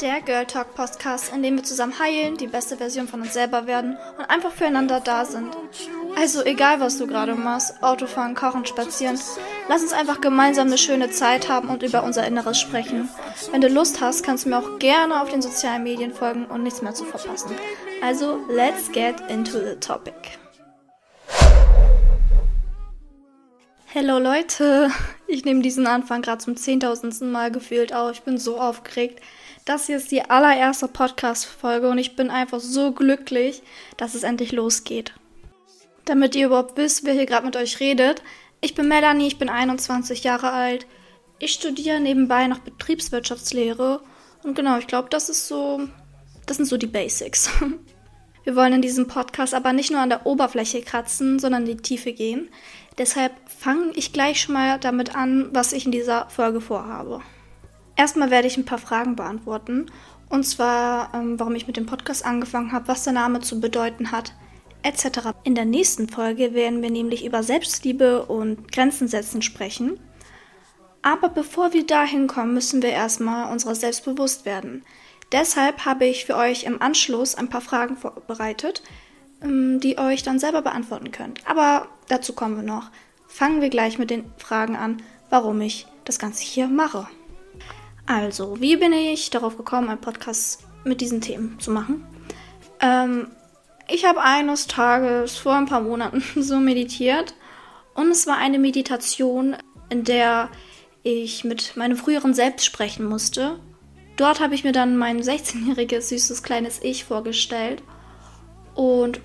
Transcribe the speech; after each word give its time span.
Der 0.00 0.20
Girl 0.20 0.46
Talk 0.46 0.76
Podcast, 0.76 1.32
in 1.34 1.42
dem 1.42 1.56
wir 1.56 1.64
zusammen 1.64 1.98
heilen, 1.98 2.36
die 2.36 2.46
beste 2.46 2.76
Version 2.76 3.08
von 3.08 3.20
uns 3.20 3.32
selber 3.32 3.66
werden 3.66 3.96
und 4.16 4.24
einfach 4.30 4.52
füreinander 4.52 5.00
da 5.00 5.24
sind. 5.24 5.56
Also 6.16 6.44
egal, 6.44 6.78
was 6.78 6.98
du 6.98 7.08
gerade 7.08 7.34
machst, 7.34 7.82
Autofahren, 7.82 8.36
Kochen, 8.36 8.64
Spazieren, 8.64 9.18
lass 9.68 9.82
uns 9.82 9.92
einfach 9.92 10.20
gemeinsam 10.20 10.68
eine 10.68 10.78
schöne 10.78 11.10
Zeit 11.10 11.48
haben 11.48 11.68
und 11.68 11.82
über 11.82 12.04
unser 12.04 12.24
Inneres 12.24 12.60
sprechen. 12.60 13.08
Wenn 13.50 13.60
du 13.60 13.68
Lust 13.68 14.00
hast, 14.00 14.22
kannst 14.22 14.44
du 14.44 14.50
mir 14.50 14.58
auch 14.58 14.78
gerne 14.78 15.20
auf 15.20 15.30
den 15.30 15.42
sozialen 15.42 15.82
Medien 15.82 16.14
folgen 16.14 16.46
und 16.46 16.62
nichts 16.62 16.80
mehr 16.80 16.94
zu 16.94 17.04
verpassen. 17.04 17.50
Also, 18.00 18.38
let's 18.48 18.92
get 18.92 19.16
into 19.28 19.58
the 19.58 19.74
topic. 19.80 20.38
Hello 23.90 24.18
Leute, 24.18 24.90
ich 25.26 25.46
nehme 25.46 25.62
diesen 25.62 25.86
Anfang 25.86 26.20
gerade 26.20 26.44
zum 26.44 26.58
zehntausendsten 26.58 27.32
Mal 27.32 27.50
gefühlt 27.50 27.94
auf. 27.94 28.12
Ich 28.12 28.20
bin 28.20 28.36
so 28.36 28.60
aufgeregt. 28.60 29.22
Das 29.64 29.86
hier 29.86 29.96
ist 29.96 30.10
die 30.10 30.28
allererste 30.28 30.88
Podcast-Folge 30.88 31.88
und 31.88 31.96
ich 31.96 32.14
bin 32.14 32.28
einfach 32.28 32.60
so 32.60 32.92
glücklich, 32.92 33.62
dass 33.96 34.14
es 34.14 34.24
endlich 34.24 34.52
losgeht. 34.52 35.14
Damit 36.04 36.36
ihr 36.36 36.48
überhaupt 36.48 36.76
wisst, 36.76 37.06
wer 37.06 37.14
hier 37.14 37.24
gerade 37.24 37.46
mit 37.46 37.56
euch 37.56 37.80
redet. 37.80 38.22
Ich 38.60 38.74
bin 38.74 38.88
Melanie, 38.88 39.26
ich 39.26 39.38
bin 39.38 39.48
21 39.48 40.22
Jahre 40.22 40.50
alt. 40.52 40.86
Ich 41.38 41.54
studiere 41.54 41.98
nebenbei 41.98 42.46
noch 42.46 42.58
Betriebswirtschaftslehre. 42.58 44.02
Und 44.44 44.54
genau, 44.54 44.76
ich 44.76 44.86
glaube, 44.86 45.08
das 45.08 45.30
ist 45.30 45.48
so, 45.48 45.80
das 46.44 46.58
sind 46.58 46.66
so 46.66 46.76
die 46.76 46.86
Basics. 46.86 47.50
Wir 48.44 48.54
wollen 48.54 48.74
in 48.74 48.82
diesem 48.82 49.08
Podcast 49.08 49.54
aber 49.54 49.72
nicht 49.72 49.90
nur 49.90 50.00
an 50.00 50.10
der 50.10 50.26
Oberfläche 50.26 50.82
kratzen, 50.82 51.38
sondern 51.38 51.66
in 51.66 51.78
die 51.78 51.82
Tiefe 51.82 52.12
gehen. 52.12 52.50
Deshalb 52.98 53.32
fange 53.46 53.92
ich 53.94 54.12
gleich 54.12 54.40
schon 54.40 54.54
mal 54.54 54.78
damit 54.78 55.14
an, 55.14 55.48
was 55.52 55.72
ich 55.72 55.86
in 55.86 55.92
dieser 55.92 56.28
Folge 56.28 56.60
vorhabe. 56.60 57.20
Erstmal 57.96 58.30
werde 58.30 58.48
ich 58.48 58.56
ein 58.56 58.64
paar 58.64 58.78
Fragen 58.78 59.16
beantworten. 59.16 59.86
Und 60.28 60.44
zwar, 60.44 61.14
ähm, 61.14 61.38
warum 61.40 61.54
ich 61.54 61.66
mit 61.66 61.76
dem 61.76 61.86
Podcast 61.86 62.24
angefangen 62.24 62.72
habe, 62.72 62.88
was 62.88 63.04
der 63.04 63.12
Name 63.12 63.40
zu 63.40 63.60
bedeuten 63.60 64.12
hat, 64.12 64.34
etc. 64.82 65.30
In 65.42 65.54
der 65.54 65.64
nächsten 65.64 66.08
Folge 66.08 66.54
werden 66.54 66.82
wir 66.82 66.90
nämlich 66.90 67.24
über 67.24 67.42
Selbstliebe 67.42 68.26
und 68.26 68.70
Grenzen 68.70 69.08
setzen 69.08 69.42
sprechen. 69.42 69.98
Aber 71.02 71.28
bevor 71.28 71.72
wir 71.72 71.86
dahin 71.86 72.26
kommen, 72.26 72.54
müssen 72.54 72.82
wir 72.82 72.90
erstmal 72.90 73.50
unserer 73.50 73.74
selbst 73.74 74.04
bewusst 74.04 74.44
werden. 74.44 74.84
Deshalb 75.32 75.84
habe 75.84 76.06
ich 76.06 76.24
für 76.24 76.36
euch 76.36 76.64
im 76.64 76.80
Anschluss 76.80 77.34
ein 77.34 77.48
paar 77.48 77.60
Fragen 77.60 77.96
vorbereitet, 77.96 78.82
die 79.42 79.98
euch 79.98 80.22
dann 80.22 80.38
selber 80.38 80.62
beantworten 80.62 81.12
könnt. 81.12 81.40
Aber 81.48 81.88
dazu 82.08 82.32
kommen 82.32 82.56
wir 82.56 82.62
noch. 82.62 82.90
Fangen 83.26 83.60
wir 83.60 83.68
gleich 83.68 83.98
mit 83.98 84.10
den 84.10 84.24
Fragen 84.38 84.76
an, 84.76 85.02
warum 85.30 85.60
ich 85.60 85.86
das 86.04 86.18
Ganze 86.18 86.42
hier 86.42 86.66
mache. 86.66 87.06
Also, 88.06 88.60
wie 88.60 88.76
bin 88.76 88.92
ich 88.92 89.30
darauf 89.30 89.56
gekommen, 89.56 89.90
einen 89.90 90.00
Podcast 90.00 90.64
mit 90.84 91.00
diesen 91.00 91.20
Themen 91.20 91.60
zu 91.60 91.70
machen? 91.70 92.06
Ähm, 92.80 93.28
ich 93.86 94.06
habe 94.06 94.22
eines 94.22 94.66
Tages 94.66 95.36
vor 95.36 95.54
ein 95.54 95.66
paar 95.66 95.82
Monaten 95.82 96.22
so 96.42 96.58
meditiert 96.58 97.34
und 97.94 98.10
es 98.10 98.26
war 98.26 98.38
eine 98.38 98.58
Meditation, 98.58 99.56
in 99.90 100.04
der 100.04 100.48
ich 101.02 101.44
mit 101.44 101.76
meinem 101.76 101.96
früheren 101.96 102.34
Selbst 102.34 102.64
sprechen 102.64 103.04
musste. 103.04 103.60
Dort 104.16 104.40
habe 104.40 104.54
ich 104.54 104.64
mir 104.64 104.72
dann 104.72 104.96
mein 104.96 105.22
16-jähriges 105.22 106.08
süßes 106.08 106.42
kleines 106.42 106.82
Ich 106.82 107.04
vorgestellt 107.04 107.82
und 108.78 109.20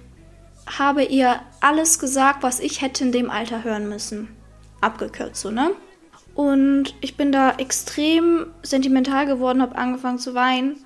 habe 0.66 1.04
ihr 1.04 1.40
alles 1.62 2.00
gesagt, 2.00 2.42
was 2.42 2.60
ich 2.60 2.82
hätte 2.82 3.04
in 3.04 3.12
dem 3.12 3.30
Alter 3.30 3.64
hören 3.64 3.88
müssen. 3.88 4.36
Abgekürzt 4.82 5.42
so, 5.42 5.52
ne? 5.52 5.70
Und 6.34 6.96
ich 7.02 7.18
bin 7.18 7.32
da 7.32 7.52
extrem 7.58 8.48
sentimental 8.64 9.28
geworden, 9.28 9.62
habe 9.62 9.76
angefangen 9.76 10.18
zu 10.18 10.34
weinen, 10.34 10.84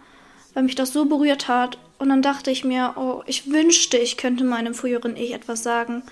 weil 0.54 0.64
mich 0.64 0.76
das 0.76 0.92
so 0.92 1.06
berührt 1.06 1.48
hat. 1.48 1.78
Und 1.98 2.10
dann 2.10 2.22
dachte 2.22 2.52
ich 2.52 2.66
mir, 2.66 2.96
oh, 2.98 3.24
ich 3.26 3.50
wünschte, 3.50 3.96
ich 3.96 4.18
könnte 4.18 4.44
meinem 4.44 4.74
früheren 4.74 5.16
Ich 5.16 5.34
etwas 5.34 5.64
sagen. 5.64 6.04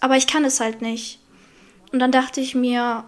Aber 0.00 0.16
ich 0.16 0.26
kann 0.26 0.46
es 0.46 0.60
halt 0.60 0.80
nicht. 0.80 1.20
Und 1.92 1.98
dann 1.98 2.10
dachte 2.10 2.40
ich 2.40 2.54
mir, 2.54 3.04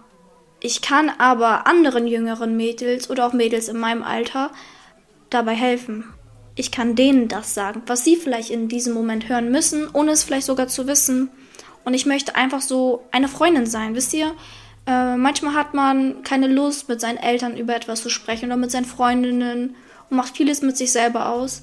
ich 0.61 0.83
kann 0.83 1.09
aber 1.09 1.67
anderen 1.67 2.07
jüngeren 2.07 2.55
Mädels 2.55 3.09
oder 3.09 3.27
auch 3.27 3.33
Mädels 3.33 3.69
in 3.69 3.79
meinem 3.79 4.03
Alter 4.03 4.51
dabei 5.31 5.55
helfen 5.55 6.05
ich 6.55 6.71
kann 6.71 6.95
denen 6.95 7.29
das 7.29 7.55
sagen, 7.55 7.83
was 7.87 8.05
sie 8.05 8.17
vielleicht 8.17 8.51
in 8.51 8.69
diesem 8.69 8.95
Moment 8.95 9.29
hören 9.29 9.51
müssen, 9.51 9.89
ohne 9.93 10.13
es 10.13 10.25
vielleicht 10.25 10.47
sogar 10.47 10.69
zu 10.69 10.87
wissen. 10.87 11.31
Und 11.85 11.95
ich 11.95 12.07
möchte 12.07 12.35
einfach 12.35 12.61
so 12.61 13.05
eine 13.11 13.29
Freundin 13.29 13.67
sein, 13.67 13.95
wisst 13.95 14.15
ihr? 14.15 14.33
Äh, 14.87 15.17
manchmal 15.17 15.55
hat 15.55 15.75
man 15.75 16.23
keine 16.23 16.49
Lust, 16.49 16.89
mit 16.89 17.01
seinen 17.01 17.19
Eltern 17.19 17.57
über 17.57 17.75
etwas 17.75 18.03
zu 18.03 18.11
sprechen 18.11 18.47
oder 18.47 18.57
mit 18.57 18.71
seinen 18.71 18.85
Freundinnen 18.85 19.77
und 20.11 20.17
macht 20.17 20.37
vieles 20.37 20.63
mit 20.63 20.77
sich 20.77 20.93
selber 20.93 21.31
aus. 21.31 21.63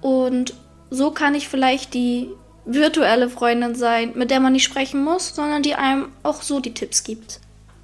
Und 0.00 0.54
so 0.90 1.10
kann 1.10 1.34
ich 1.34 1.48
vielleicht 1.48 1.94
die 1.94 2.30
virtuelle 2.64 3.30
Freundin 3.30 3.74
sein, 3.74 4.12
mit 4.14 4.30
der 4.30 4.40
man 4.40 4.52
nicht 4.52 4.64
sprechen 4.64 5.04
muss, 5.04 5.34
sondern 5.34 5.62
die 5.62 5.74
einem 5.74 6.08
auch 6.22 6.42
so 6.42 6.60
die 6.60 6.74
Tipps 6.74 7.04
gibt. 7.04 7.40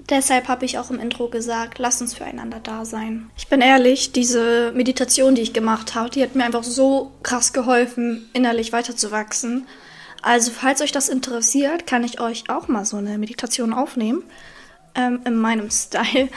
Deshalb 0.09 0.49
habe 0.49 0.65
ich 0.65 0.77
auch 0.77 0.89
im 0.89 0.99
Intro 0.99 1.29
gesagt, 1.29 1.79
lass 1.79 2.01
uns 2.01 2.13
füreinander 2.13 2.59
da 2.61 2.83
sein. 2.83 3.29
Ich 3.37 3.47
bin 3.47 3.61
ehrlich, 3.61 4.11
diese 4.11 4.73
Meditation, 4.73 5.35
die 5.35 5.41
ich 5.41 5.53
gemacht 5.53 5.95
habe, 5.95 6.09
die 6.09 6.21
hat 6.21 6.35
mir 6.35 6.43
einfach 6.43 6.63
so 6.63 7.11
krass 7.23 7.53
geholfen, 7.53 8.29
innerlich 8.33 8.73
weiterzuwachsen. 8.73 9.65
Also, 10.21 10.51
falls 10.51 10.81
euch 10.81 10.91
das 10.91 11.09
interessiert, 11.09 11.87
kann 11.87 12.03
ich 12.03 12.19
euch 12.19 12.49
auch 12.49 12.67
mal 12.67 12.85
so 12.85 12.97
eine 12.97 13.17
Meditation 13.17 13.73
aufnehmen. 13.73 14.23
Ähm, 14.95 15.21
in 15.25 15.35
meinem 15.35 15.69
Style. 15.71 16.29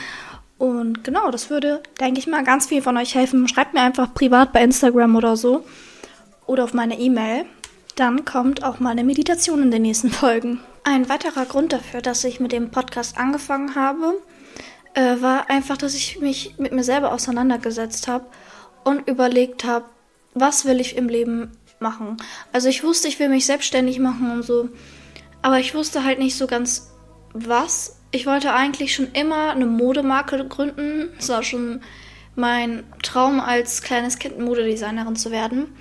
Und 0.59 1.05
genau, 1.05 1.31
das 1.31 1.51
würde, 1.51 1.83
denke 2.01 2.19
ich 2.19 2.27
mal, 2.27 2.45
ganz 2.45 2.67
viel 2.67 2.83
von 2.83 2.97
euch 2.97 3.15
helfen. 3.15 3.47
Schreibt 3.49 3.75
mir 3.75 3.83
einfach 3.83 4.15
privat 4.15 4.53
bei 4.53 4.63
Instagram 4.63 5.17
oder 5.17 5.37
so. 5.37 5.65
Oder 6.47 6.65
auf 6.65 6.73
meine 6.73 6.99
E-Mail. 6.99 7.45
Dann 7.97 8.27
kommt 8.27 8.63
auch 8.63 8.79
mal 8.79 8.91
eine 8.91 9.05
Meditation 9.05 9.63
in 9.63 9.71
den 9.71 9.81
nächsten 9.81 10.11
Folgen. 10.11 10.61
Ein 10.85 11.09
weiterer 11.09 11.47
Grund 11.47 11.73
dafür, 11.73 12.03
dass 12.03 12.25
ich 12.25 12.41
mit 12.41 12.53
dem 12.53 12.71
Podcast 12.71 13.17
angefangen 13.17 13.75
habe, 13.75 14.21
äh, 14.93 15.23
war 15.23 15.49
einfach, 15.49 15.79
dass 15.79 15.95
ich 15.95 16.21
mich 16.21 16.59
mit 16.59 16.73
mir 16.73 16.85
selber 16.85 17.13
auseinandergesetzt 17.13 18.07
habe 18.07 18.27
und 18.85 19.09
überlegt 19.09 19.65
habe, 19.65 19.87
was 20.35 20.67
will 20.67 20.79
ich 20.79 20.99
im 20.99 21.09
Leben 21.09 21.53
machen. 21.81 22.19
Also 22.53 22.69
ich 22.69 22.85
wusste, 22.85 23.09
ich 23.09 23.19
will 23.19 23.31
mich 23.31 23.47
selbstständig 23.47 23.99
machen 23.99 24.31
und 24.31 24.43
so, 24.43 24.69
aber 25.41 25.59
ich 25.59 25.75
wusste 25.75 26.05
halt 26.05 26.19
nicht 26.19 26.37
so 26.37 26.47
ganz 26.47 26.91
was. 27.33 27.97
Ich 28.11 28.27
wollte 28.27 28.53
eigentlich 28.53 28.95
schon 28.95 29.11
immer 29.13 29.53
eine 29.53 29.67
Modemarke 29.67 30.47
gründen. 30.47 31.09
Es 31.19 31.31
war 31.31 31.43
schon 31.43 31.81
mein 32.35 32.85
Traum 33.03 33.41
als 33.41 33.81
kleines 33.81 34.19
Kind 34.19 34.39
Modedesignerin 34.39 35.17
zu 35.17 35.31
werden. 35.31 35.75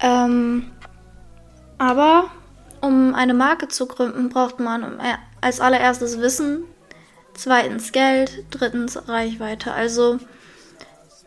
Ähm, 0.00 0.72
aber 1.82 2.30
um 2.80 3.12
eine 3.12 3.34
Marke 3.34 3.66
zu 3.66 3.86
gründen, 3.86 4.28
braucht 4.28 4.60
man 4.60 5.00
als 5.40 5.58
allererstes 5.58 6.20
Wissen, 6.20 6.62
zweitens 7.34 7.90
Geld, 7.90 8.44
drittens 8.52 9.08
Reichweite. 9.08 9.72
Also 9.72 10.20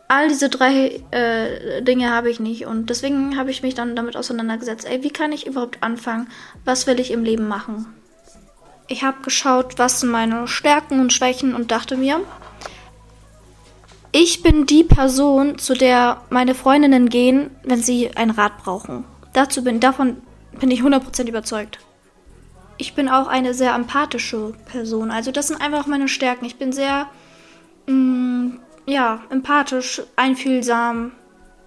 all 0.08 0.28
diese 0.28 0.48
drei 0.48 1.02
äh, 1.10 1.82
Dinge 1.82 2.10
habe 2.10 2.30
ich 2.30 2.40
nicht 2.40 2.64
und 2.64 2.88
deswegen 2.88 3.36
habe 3.36 3.50
ich 3.50 3.62
mich 3.62 3.74
dann 3.74 3.94
damit 3.96 4.16
auseinandergesetzt. 4.16 4.86
Ey, 4.86 5.02
wie 5.02 5.10
kann 5.10 5.30
ich 5.30 5.46
überhaupt 5.46 5.82
anfangen? 5.82 6.28
Was 6.64 6.86
will 6.86 7.00
ich 7.00 7.10
im 7.10 7.22
Leben 7.22 7.48
machen? 7.48 7.94
Ich 8.88 9.04
habe 9.04 9.20
geschaut, 9.22 9.78
was 9.78 10.00
sind 10.00 10.10
meine 10.10 10.48
Stärken 10.48 11.00
und 11.00 11.12
Schwächen 11.12 11.54
und 11.54 11.70
dachte 11.70 11.98
mir, 11.98 12.22
ich 14.10 14.42
bin 14.42 14.64
die 14.64 14.84
Person, 14.84 15.58
zu 15.58 15.74
der 15.74 16.22
meine 16.30 16.54
Freundinnen 16.54 17.10
gehen, 17.10 17.50
wenn 17.62 17.82
sie 17.82 18.16
einen 18.16 18.30
Rat 18.30 18.56
brauchen. 18.56 19.04
Dazu 19.34 19.62
bin, 19.62 19.80
davon 19.80 20.22
bin 20.60 20.70
ich 20.70 20.82
100% 20.82 21.28
überzeugt. 21.28 21.78
Ich 22.78 22.94
bin 22.94 23.08
auch 23.08 23.26
eine 23.26 23.54
sehr 23.54 23.74
empathische 23.74 24.52
Person. 24.70 25.10
Also 25.10 25.32
das 25.32 25.48
sind 25.48 25.60
einfach 25.60 25.86
meine 25.86 26.08
Stärken. 26.08 26.44
Ich 26.44 26.56
bin 26.56 26.72
sehr, 26.72 27.08
mh, 27.86 27.94
mm, 27.94 28.60
ja, 28.86 29.20
empathisch, 29.30 30.02
einfühlsam. 30.16 31.12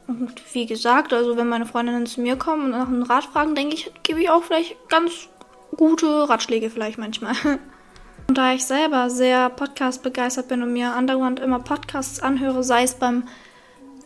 Und 0.07 0.41
wie 0.53 0.65
gesagt, 0.65 1.13
also 1.13 1.37
wenn 1.37 1.49
meine 1.49 1.65
Freundinnen 1.65 2.05
zu 2.05 2.21
mir 2.21 2.35
kommen 2.35 2.65
und 2.65 2.71
nach 2.71 2.87
einem 2.87 3.03
Rat 3.03 3.25
fragen, 3.25 3.55
denke 3.55 3.75
ich, 3.75 3.91
gebe 4.03 4.21
ich 4.21 4.29
auch 4.29 4.43
vielleicht 4.43 4.75
ganz 4.89 5.29
gute 5.75 6.27
Ratschläge 6.27 6.69
vielleicht 6.69 6.97
manchmal. 6.97 7.35
Und 8.27 8.37
da 8.37 8.53
ich 8.53 8.63
selber 8.63 9.09
sehr 9.09 9.49
Podcast 9.49 10.03
begeistert 10.03 10.49
bin 10.49 10.61
und 10.61 10.71
mir 10.71 10.93
andauernd 10.93 11.39
immer 11.39 11.57
Podcasts 11.57 12.19
anhöre, 12.19 12.63
sei 12.63 12.83
es 12.83 12.93
beim 12.93 13.23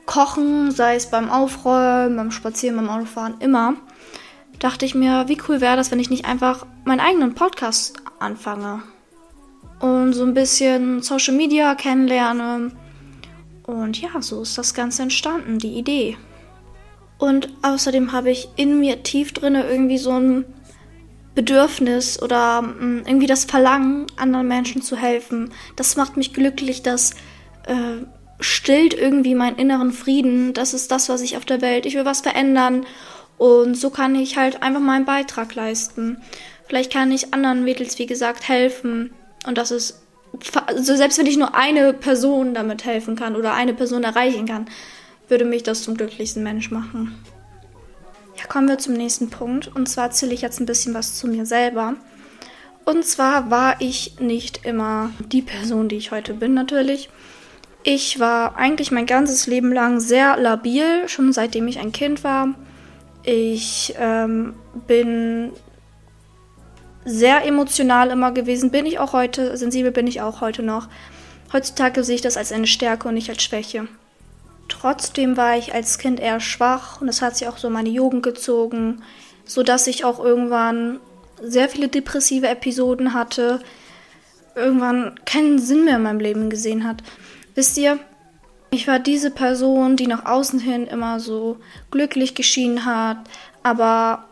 Kochen, 0.05 0.71
sei 0.71 0.95
es 0.95 1.09
beim 1.09 1.29
Aufräumen, 1.29 2.15
beim 2.15 2.31
Spazieren, 2.31 2.77
beim 2.77 2.89
Autofahren, 2.89 3.35
immer, 3.41 3.75
dachte 4.63 4.85
ich 4.85 4.95
mir, 4.95 5.27
wie 5.27 5.37
cool 5.47 5.59
wäre 5.59 5.75
das, 5.75 5.91
wenn 5.91 5.99
ich 5.99 6.09
nicht 6.09 6.25
einfach 6.25 6.65
meinen 6.85 7.01
eigenen 7.01 7.35
Podcast 7.35 7.97
anfange 8.19 8.81
und 9.83 10.13
so 10.13 10.23
ein 10.23 10.33
bisschen 10.33 11.01
Social 11.01 11.35
Media 11.35 11.75
kennenlerne. 11.75 12.71
Und 13.67 13.99
ja, 14.01 14.21
so 14.21 14.41
ist 14.41 14.57
das 14.57 14.73
Ganze 14.73 15.03
entstanden, 15.03 15.59
die 15.59 15.73
Idee. 15.73 16.17
Und 17.17 17.49
außerdem 17.61 18.13
habe 18.13 18.31
ich 18.31 18.47
in 18.55 18.79
mir 18.79 19.03
tief 19.03 19.33
drinne 19.33 19.67
irgendwie 19.67 19.97
so 19.97 20.11
ein 20.11 20.45
Bedürfnis 21.35 22.21
oder 22.21 22.61
mm, 22.61 23.03
irgendwie 23.05 23.27
das 23.27 23.43
Verlangen, 23.43 24.07
anderen 24.15 24.47
Menschen 24.47 24.81
zu 24.81 24.95
helfen. 24.95 25.51
Das 25.75 25.97
macht 25.97 26.15
mich 26.15 26.33
glücklich, 26.33 26.81
dass 26.81 27.11
äh, 27.65 28.05
stillt 28.39 28.93
irgendwie 28.93 29.35
meinen 29.35 29.57
inneren 29.57 29.91
Frieden. 29.91 30.53
Das 30.53 30.73
ist 30.73 30.91
das, 30.91 31.09
was 31.09 31.21
ich 31.21 31.35
auf 31.35 31.45
der 31.45 31.61
Welt. 31.61 31.85
Ich 31.85 31.95
will 31.95 32.05
was 32.05 32.21
verändern. 32.21 32.85
Und 33.43 33.75
so 33.75 33.89
kann 33.89 34.15
ich 34.15 34.37
halt 34.37 34.63
einfach 34.63 34.79
meinen 34.79 35.03
Beitrag 35.03 35.53
leisten. 35.53 36.21
Vielleicht 36.65 36.93
kann 36.93 37.11
ich 37.11 37.33
anderen 37.33 37.65
Mädels, 37.65 37.99
wie 37.99 38.05
gesagt, 38.05 38.47
helfen. 38.47 39.11
Und 39.45 39.57
das 39.57 39.69
ist, 39.69 40.01
also 40.65 40.95
selbst 40.95 41.17
wenn 41.17 41.25
ich 41.25 41.35
nur 41.35 41.53
eine 41.53 41.91
Person 41.91 42.53
damit 42.53 42.85
helfen 42.85 43.17
kann 43.17 43.35
oder 43.35 43.53
eine 43.53 43.73
Person 43.73 44.05
erreichen 44.05 44.45
kann, 44.45 44.67
würde 45.27 45.43
mich 45.43 45.61
das 45.61 45.83
zum 45.83 45.97
glücklichsten 45.97 46.41
Mensch 46.41 46.71
machen. 46.71 47.19
Ja, 48.37 48.45
kommen 48.45 48.69
wir 48.69 48.77
zum 48.77 48.93
nächsten 48.93 49.29
Punkt. 49.29 49.67
Und 49.75 49.89
zwar 49.89 50.05
erzähle 50.05 50.33
ich 50.33 50.41
jetzt 50.41 50.61
ein 50.61 50.65
bisschen 50.65 50.93
was 50.93 51.15
zu 51.15 51.27
mir 51.27 51.45
selber. 51.45 51.95
Und 52.85 53.03
zwar 53.03 53.51
war 53.51 53.75
ich 53.81 54.21
nicht 54.21 54.65
immer 54.65 55.11
die 55.19 55.41
Person, 55.41 55.89
die 55.89 55.97
ich 55.97 56.11
heute 56.11 56.33
bin, 56.33 56.53
natürlich. 56.53 57.09
Ich 57.83 58.21
war 58.21 58.55
eigentlich 58.55 58.91
mein 58.91 59.05
ganzes 59.05 59.47
Leben 59.47 59.73
lang 59.73 59.99
sehr 59.99 60.37
labil, 60.37 61.09
schon 61.09 61.33
seitdem 61.33 61.67
ich 61.67 61.79
ein 61.79 61.91
Kind 61.91 62.23
war. 62.23 62.55
Ich 63.23 63.95
ähm, 63.97 64.53
bin 64.87 65.51
sehr 67.05 67.45
emotional 67.45 68.09
immer 68.11 68.31
gewesen, 68.31 68.71
bin 68.71 68.85
ich 68.85 68.99
auch 68.99 69.13
heute, 69.13 69.55
sensibel 69.57 69.91
bin 69.91 70.07
ich 70.07 70.21
auch 70.21 70.41
heute 70.41 70.63
noch. 70.63 70.87
Heutzutage 71.51 72.03
sehe 72.03 72.15
ich 72.15 72.21
das 72.21 72.37
als 72.37 72.51
eine 72.51 72.67
Stärke 72.67 73.07
und 73.07 73.13
nicht 73.13 73.29
als 73.29 73.43
Schwäche. 73.43 73.87
Trotzdem 74.69 75.37
war 75.37 75.57
ich 75.57 75.73
als 75.73 75.97
Kind 75.97 76.19
eher 76.19 76.39
schwach 76.39 77.01
und 77.01 77.07
das 77.07 77.21
hat 77.21 77.37
sich 77.37 77.47
auch 77.47 77.57
so 77.57 77.69
meine 77.69 77.89
Jugend 77.89 78.23
gezogen, 78.23 79.03
sodass 79.45 79.87
ich 79.87 80.05
auch 80.05 80.23
irgendwann 80.23 80.99
sehr 81.41 81.69
viele 81.69 81.89
depressive 81.89 82.47
Episoden 82.47 83.13
hatte, 83.13 83.59
irgendwann 84.55 85.19
keinen 85.25 85.59
Sinn 85.59 85.85
mehr 85.85 85.97
in 85.97 86.03
meinem 86.03 86.19
Leben 86.19 86.49
gesehen 86.49 86.87
hat. 86.87 87.03
Wisst 87.55 87.77
ihr, 87.77 87.99
ich 88.73 88.87
war 88.87 88.99
diese 88.99 89.29
Person, 89.29 89.95
die 89.95 90.07
nach 90.07 90.25
außen 90.25 90.59
hin 90.59 90.87
immer 90.87 91.19
so 91.19 91.57
glücklich 91.91 92.33
geschienen 92.33 92.85
hat, 92.85 93.17
aber 93.61 94.25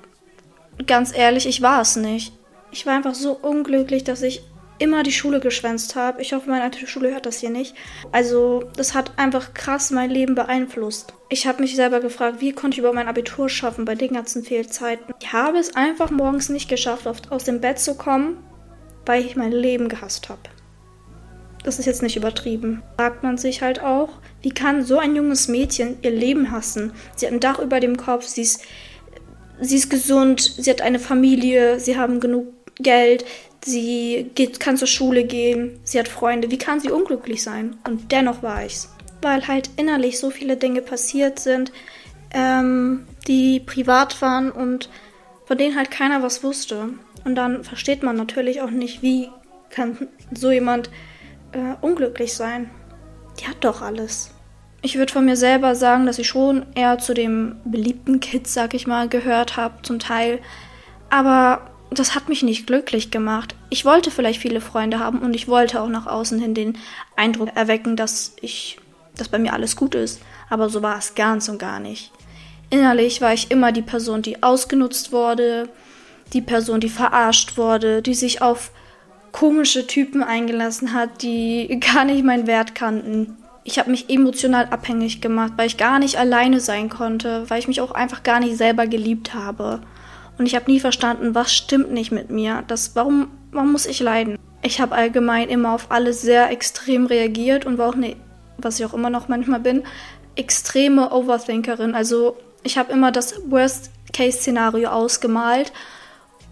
ganz 0.87 1.15
ehrlich, 1.15 1.45
ich 1.45 1.61
war 1.61 1.81
es 1.81 1.95
nicht. 1.95 2.33
Ich 2.71 2.85
war 2.85 2.95
einfach 2.95 3.13
so 3.13 3.33
unglücklich, 3.33 4.03
dass 4.03 4.21
ich 4.21 4.41
immer 4.79 5.03
die 5.03 5.11
Schule 5.11 5.39
geschwänzt 5.39 5.95
habe. 5.95 6.21
Ich 6.21 6.33
hoffe, 6.33 6.49
meine 6.49 6.63
alte 6.63 6.87
Schule 6.87 7.11
hört 7.11 7.27
das 7.27 7.39
hier 7.39 7.51
nicht. 7.51 7.75
Also, 8.11 8.63
das 8.75 8.95
hat 8.95 9.19
einfach 9.19 9.53
krass 9.53 9.91
mein 9.91 10.09
Leben 10.09 10.33
beeinflusst. 10.33 11.13
Ich 11.29 11.45
habe 11.45 11.61
mich 11.61 11.75
selber 11.75 11.99
gefragt, 11.99 12.41
wie 12.41 12.51
konnte 12.51 12.75
ich 12.75 12.79
über 12.79 12.93
mein 12.93 13.07
Abitur 13.07 13.47
schaffen 13.47 13.85
bei 13.85 13.93
den 13.93 14.13
ganzen 14.13 14.43
Fehlzeiten. 14.43 15.13
Ich 15.21 15.31
habe 15.31 15.59
es 15.59 15.75
einfach 15.75 16.09
morgens 16.09 16.49
nicht 16.49 16.67
geschafft, 16.67 17.31
aus 17.31 17.43
dem 17.43 17.61
Bett 17.61 17.77
zu 17.77 17.95
kommen, 17.95 18.37
weil 19.05 19.23
ich 19.23 19.35
mein 19.35 19.51
Leben 19.51 19.87
gehasst 19.87 20.29
habe. 20.29 20.41
Das 21.63 21.77
ist 21.77 21.85
jetzt 21.85 22.01
nicht 22.01 22.15
übertrieben. 22.15 22.81
Fragt 22.97 23.21
man 23.21 23.37
sich 23.37 23.61
halt 23.61 23.81
auch, 23.81 24.09
wie 24.41 24.51
kann 24.51 24.83
so 24.83 24.97
ein 24.97 25.15
junges 25.15 25.47
Mädchen 25.47 25.97
ihr 26.01 26.11
Leben 26.11 26.51
hassen? 26.51 26.93
Sie 27.15 27.25
hat 27.25 27.33
ein 27.33 27.39
Dach 27.39 27.59
über 27.59 27.79
dem 27.79 27.97
Kopf, 27.97 28.25
sie 28.25 28.41
ist, 28.41 28.63
sie 29.59 29.75
ist 29.75 29.89
gesund, 29.89 30.41
sie 30.57 30.69
hat 30.69 30.81
eine 30.81 30.99
Familie, 30.99 31.79
sie 31.79 31.97
haben 31.97 32.19
genug 32.19 32.47
Geld, 32.75 33.25
sie 33.63 34.31
geht, 34.35 34.59
kann 34.59 34.77
zur 34.77 34.87
Schule 34.87 35.23
gehen, 35.23 35.79
sie 35.83 35.99
hat 35.99 36.07
Freunde. 36.07 36.49
Wie 36.51 36.57
kann 36.57 36.79
sie 36.79 36.89
unglücklich 36.89 37.43
sein? 37.43 37.77
Und 37.87 38.11
dennoch 38.11 38.41
war 38.41 38.65
ich's. 38.65 38.89
Weil 39.21 39.47
halt 39.47 39.69
innerlich 39.77 40.17
so 40.17 40.31
viele 40.31 40.57
Dinge 40.57 40.81
passiert 40.81 41.39
sind, 41.39 41.71
ähm, 42.33 43.05
die 43.27 43.59
privat 43.59 44.19
waren 44.21 44.51
und 44.51 44.89
von 45.45 45.57
denen 45.57 45.75
halt 45.75 45.91
keiner 45.91 46.23
was 46.23 46.43
wusste. 46.43 46.89
Und 47.23 47.35
dann 47.35 47.63
versteht 47.63 48.01
man 48.01 48.15
natürlich 48.15 48.61
auch 48.61 48.71
nicht, 48.71 49.03
wie 49.03 49.29
kann 49.69 50.07
so 50.33 50.49
jemand 50.49 50.89
äh, 51.51 51.75
unglücklich 51.81 52.33
sein. 52.33 52.71
Die 53.39 53.47
hat 53.47 53.63
doch 53.63 53.81
alles. 53.81 54.31
Ich 54.81 54.97
würde 54.97 55.13
von 55.13 55.25
mir 55.25 55.37
selber 55.37 55.75
sagen, 55.75 56.05
dass 56.05 56.19
ich 56.19 56.27
schon 56.27 56.65
eher 56.73 56.97
zu 56.97 57.13
den 57.13 57.55
beliebten 57.65 58.19
Kids, 58.19 58.53
sag 58.53 58.73
ich 58.73 58.87
mal, 58.87 59.07
gehört 59.07 59.55
habe, 59.55 59.81
zum 59.83 59.99
Teil. 59.99 60.39
Aber 61.09 61.69
das 61.91 62.15
hat 62.15 62.29
mich 62.29 62.41
nicht 62.41 62.65
glücklich 62.65 63.11
gemacht. 63.11 63.55
Ich 63.69 63.85
wollte 63.85 64.09
vielleicht 64.09 64.41
viele 64.41 64.61
Freunde 64.61 64.99
haben 64.99 65.19
und 65.19 65.35
ich 65.35 65.47
wollte 65.47 65.81
auch 65.81 65.89
nach 65.89 66.07
außen 66.07 66.39
hin 66.39 66.53
den 66.53 66.77
Eindruck 67.15 67.49
erwecken, 67.55 67.95
dass 67.95 68.35
ich, 68.41 68.79
dass 69.15 69.29
bei 69.29 69.37
mir 69.37 69.53
alles 69.53 69.75
gut 69.75 69.93
ist. 69.93 70.21
Aber 70.49 70.69
so 70.69 70.81
war 70.81 70.97
es 70.97 71.13
ganz 71.13 71.47
und 71.47 71.59
gar 71.59 71.79
nicht. 71.79 72.11
Innerlich 72.69 73.21
war 73.21 73.33
ich 73.33 73.51
immer 73.51 73.71
die 73.73 73.81
Person, 73.81 74.21
die 74.21 74.41
ausgenutzt 74.41 75.11
wurde, 75.11 75.67
die 76.33 76.41
Person, 76.41 76.79
die 76.79 76.89
verarscht 76.89 77.57
wurde, 77.57 78.01
die 78.01 78.15
sich 78.15 78.41
auf 78.41 78.71
komische 79.31 79.87
Typen 79.87 80.23
eingelassen 80.23 80.93
hat, 80.93 81.21
die 81.21 81.79
gar 81.93 82.05
nicht 82.05 82.23
meinen 82.23 82.47
Wert 82.47 82.75
kannten. 82.75 83.37
Ich 83.63 83.77
habe 83.77 83.91
mich 83.91 84.09
emotional 84.09 84.67
abhängig 84.71 85.21
gemacht, 85.21 85.53
weil 85.55 85.67
ich 85.67 85.77
gar 85.77 85.99
nicht 85.99 86.17
alleine 86.17 86.59
sein 86.59 86.89
konnte, 86.89 87.49
weil 87.49 87.59
ich 87.59 87.67
mich 87.67 87.81
auch 87.81 87.91
einfach 87.91 88.23
gar 88.23 88.39
nicht 88.39 88.57
selber 88.57 88.87
geliebt 88.87 89.35
habe. 89.35 89.81
Und 90.37 90.47
ich 90.47 90.55
habe 90.55 90.71
nie 90.71 90.79
verstanden, 90.79 91.35
was 91.35 91.53
stimmt 91.53 91.91
nicht 91.91 92.11
mit 92.11 92.31
mir. 92.31 92.63
Das, 92.67 92.95
warum, 92.95 93.27
warum 93.51 93.71
muss 93.71 93.85
ich 93.85 93.99
leiden? 93.99 94.39
Ich 94.63 94.81
habe 94.81 94.95
allgemein 94.95 95.49
immer 95.49 95.73
auf 95.73 95.91
alles 95.91 96.21
sehr 96.21 96.49
extrem 96.49 97.05
reagiert 97.05 97.65
und 97.65 97.77
war 97.77 97.89
auch 97.89 97.95
eine, 97.95 98.15
was 98.57 98.79
ich 98.79 98.85
auch 98.85 98.95
immer 98.95 99.11
noch 99.11 99.27
manchmal 99.27 99.59
bin, 99.59 99.83
extreme 100.35 101.11
Overthinkerin. 101.11 101.93
Also 101.93 102.37
ich 102.63 102.77
habe 102.77 102.91
immer 102.91 103.11
das 103.11 103.41
Worst-Case-Szenario 103.49 104.89
ausgemalt 104.89 105.71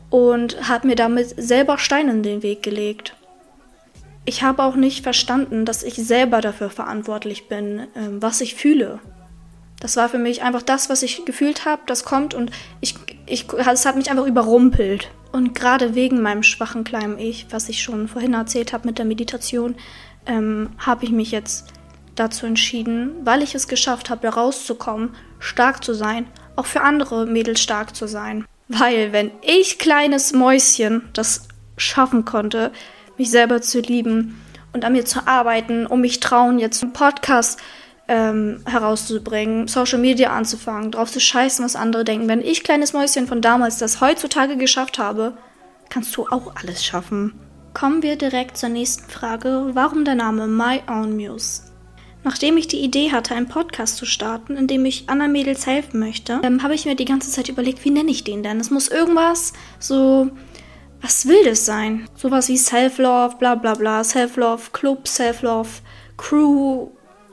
und 0.10 0.68
habe 0.68 0.88
mir 0.88 0.96
damit 0.96 1.34
selber 1.38 1.78
Steine 1.78 2.12
in 2.12 2.24
den 2.24 2.44
Weg 2.44 2.64
gelegt. 2.64 3.16
Ich 4.26 4.44
habe 4.44 4.64
auch 4.64 4.76
nicht 4.76 5.04
verstanden, 5.04 5.66
dass 5.66 5.84
ich 5.84 5.96
selber 5.96 6.42
dafür 6.42 6.70
verantwortlich 6.70 7.48
bin, 7.48 7.88
ähm, 7.96 8.22
was 8.22 8.42
ich 8.42 8.56
fühle. 8.56 9.00
Das 9.80 9.96
war 9.96 10.10
für 10.10 10.18
mich 10.18 10.44
einfach 10.44 10.62
das, 10.62 10.90
was 10.90 11.04
ich 11.04 11.24
gefühlt 11.26 11.66
habe, 11.66 11.82
das 11.86 12.04
kommt 12.04 12.34
und 12.34 12.52
ich, 12.82 12.96
ich, 13.26 13.48
es 13.54 13.86
hat 13.86 13.96
mich 13.96 14.12
einfach 14.12 14.26
überrumpelt. 14.26 15.10
Und 15.32 15.54
gerade 15.54 15.96
wegen 15.96 16.22
meinem 16.22 16.44
schwachen 16.44 16.84
kleinen 16.84 17.20
Ich, 17.20 17.48
was 17.52 17.70
ich 17.70 17.82
schon 17.82 18.08
vorhin 18.08 18.34
erzählt 18.34 18.74
habe 18.74 18.88
mit 18.88 18.98
der 18.98 19.06
Meditation, 19.06 19.76
ähm, 20.26 20.72
habe 20.80 21.06
ich 21.06 21.12
mich 21.12 21.32
jetzt 21.32 21.68
dazu 22.16 22.46
entschieden, 22.46 23.12
weil 23.24 23.42
ich 23.42 23.56
es 23.56 23.68
geschafft 23.68 24.10
habe, 24.10 24.22
da 24.22 24.30
rauszukommen, 24.30 25.16
stark 25.40 25.84
zu 25.84 25.94
sein, 25.94 26.28
auch 26.56 26.66
für 26.66 26.82
andere 26.82 27.26
Mädels 27.26 27.62
stark 27.62 27.96
zu 27.96 28.08
sein. 28.08 28.46
Weil 28.70 29.12
wenn 29.12 29.32
ich 29.42 29.80
kleines 29.80 30.32
Mäuschen 30.32 31.10
das 31.14 31.48
schaffen 31.76 32.24
konnte, 32.24 32.72
mich 33.18 33.32
selber 33.32 33.62
zu 33.62 33.80
lieben 33.80 34.40
und 34.74 34.86
an 34.86 34.94
mir 34.94 35.06
zu 35.06 35.28
arbeiten, 35.28 35.88
um 35.88 36.02
mich 36.02 36.20
trauen, 36.20 36.60
jetzt 36.60 36.84
einen 36.84 36.94
Podcast 36.94 37.60
ähm, 38.08 38.62
herauszubringen, 38.66 39.68
Social 39.68 40.00
Media 40.00 40.32
anzufangen, 40.32 40.92
drauf 40.92 41.12
zu 41.12 41.20
scheißen, 41.20 41.66
was 41.66 41.76
andere 41.76 42.04
denken. 42.04 42.28
Wenn 42.28 42.42
ich, 42.42 42.64
kleines 42.64 42.94
Mäuschen 42.94 43.28
von 43.28 43.42
damals, 43.42 43.80
das 43.80 44.02
heutzutage 44.02 44.56
geschafft 44.56 45.00
habe, 45.00 45.34
kannst 45.90 46.16
du 46.16 46.28
auch 46.28 46.56
alles 46.56 46.86
schaffen. 46.86 47.34
Kommen 47.74 48.04
wir 48.04 48.18
direkt 48.18 48.58
zur 48.58 48.70
nächsten 48.70 49.10
Frage. 49.10 49.72
Warum 49.74 50.06
der 50.06 50.16
Name 50.16 50.48
My 50.48 50.82
Own 50.88 51.16
Muse? 51.16 51.69
Nachdem 52.24 52.58
ich 52.58 52.68
die 52.68 52.82
Idee 52.82 53.12
hatte, 53.12 53.34
einen 53.34 53.48
Podcast 53.48 53.96
zu 53.98 54.06
starten, 54.06 54.58
in 54.58 54.68
dem 54.68 54.86
ich 54.86 55.08
anderen 55.08 55.32
Mädels 55.32 55.66
helfen 55.66 56.00
möchte, 56.00 56.42
ähm, 56.44 56.64
habe 56.64 56.76
ich 56.76 56.86
mir 56.86 56.96
die 56.96 57.06
ganze 57.06 57.32
Zeit 57.32 57.50
überlegt, 57.50 57.86
wie 57.86 57.92
nenne 57.92 58.12
ich 58.12 58.24
den 58.24 58.44
denn? 58.44 58.60
Es 58.60 58.72
muss 58.72 58.90
irgendwas 58.90 59.54
so 59.80 60.30
was 61.02 61.28
will 61.28 61.44
das 61.46 61.66
sein? 61.66 62.08
Sowas 62.16 62.50
wie 62.50 62.58
Self-Love, 62.58 63.38
bla 63.38 63.56
bla 63.56 63.74
bla, 63.74 64.04
Self-Love 64.04 64.72
Club, 64.74 65.08
Self-Love 65.08 65.70
Crew, 66.18 66.90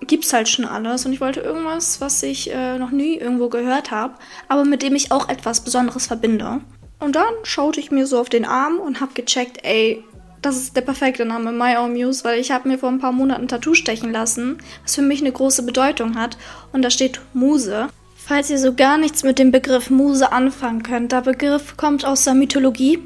gibt's 0.06 0.32
halt 0.32 0.48
schon 0.48 0.64
alles 0.64 1.04
und 1.04 1.12
ich 1.12 1.20
wollte 1.20 1.40
irgendwas, 1.40 2.00
was 2.00 2.22
ich 2.22 2.52
äh, 2.52 2.78
noch 2.78 2.90
nie 2.90 3.16
irgendwo 3.16 3.48
gehört 3.48 3.90
habe, 3.90 4.14
aber 4.48 4.64
mit 4.64 4.82
dem 4.82 4.94
ich 4.94 5.10
auch 5.10 5.28
etwas 5.28 5.60
Besonderes 5.60 6.06
verbinde. 6.06 6.60
Und 6.98 7.16
dann 7.16 7.32
schaute 7.42 7.80
ich 7.80 7.90
mir 7.90 8.06
so 8.06 8.20
auf 8.20 8.28
den 8.28 8.44
Arm 8.44 8.78
und 8.78 9.00
habe 9.00 9.14
gecheckt, 9.14 9.64
ey, 9.64 10.04
das 10.42 10.56
ist 10.56 10.76
der 10.76 10.82
perfekte 10.82 11.24
Name, 11.24 11.52
My 11.52 11.76
Own 11.76 11.92
Muse, 11.92 12.24
weil 12.24 12.40
ich 12.40 12.50
habe 12.50 12.68
mir 12.68 12.78
vor 12.78 12.88
ein 12.88 12.98
paar 12.98 13.12
Monaten 13.12 13.42
ein 13.42 13.48
Tattoo 13.48 13.74
stechen 13.74 14.12
lassen, 14.12 14.58
was 14.82 14.94
für 14.94 15.02
mich 15.02 15.20
eine 15.20 15.32
große 15.32 15.62
Bedeutung 15.64 16.16
hat 16.16 16.36
und 16.72 16.82
da 16.82 16.90
steht 16.90 17.20
Muse. 17.32 17.88
Falls 18.16 18.50
ihr 18.50 18.58
so 18.58 18.74
gar 18.74 18.98
nichts 18.98 19.22
mit 19.22 19.38
dem 19.38 19.52
Begriff 19.52 19.90
Muse 19.90 20.32
anfangen 20.32 20.82
könnt, 20.82 21.12
der 21.12 21.22
Begriff 21.22 21.76
kommt 21.76 22.04
aus 22.04 22.24
der 22.24 22.34
Mythologie 22.34 22.98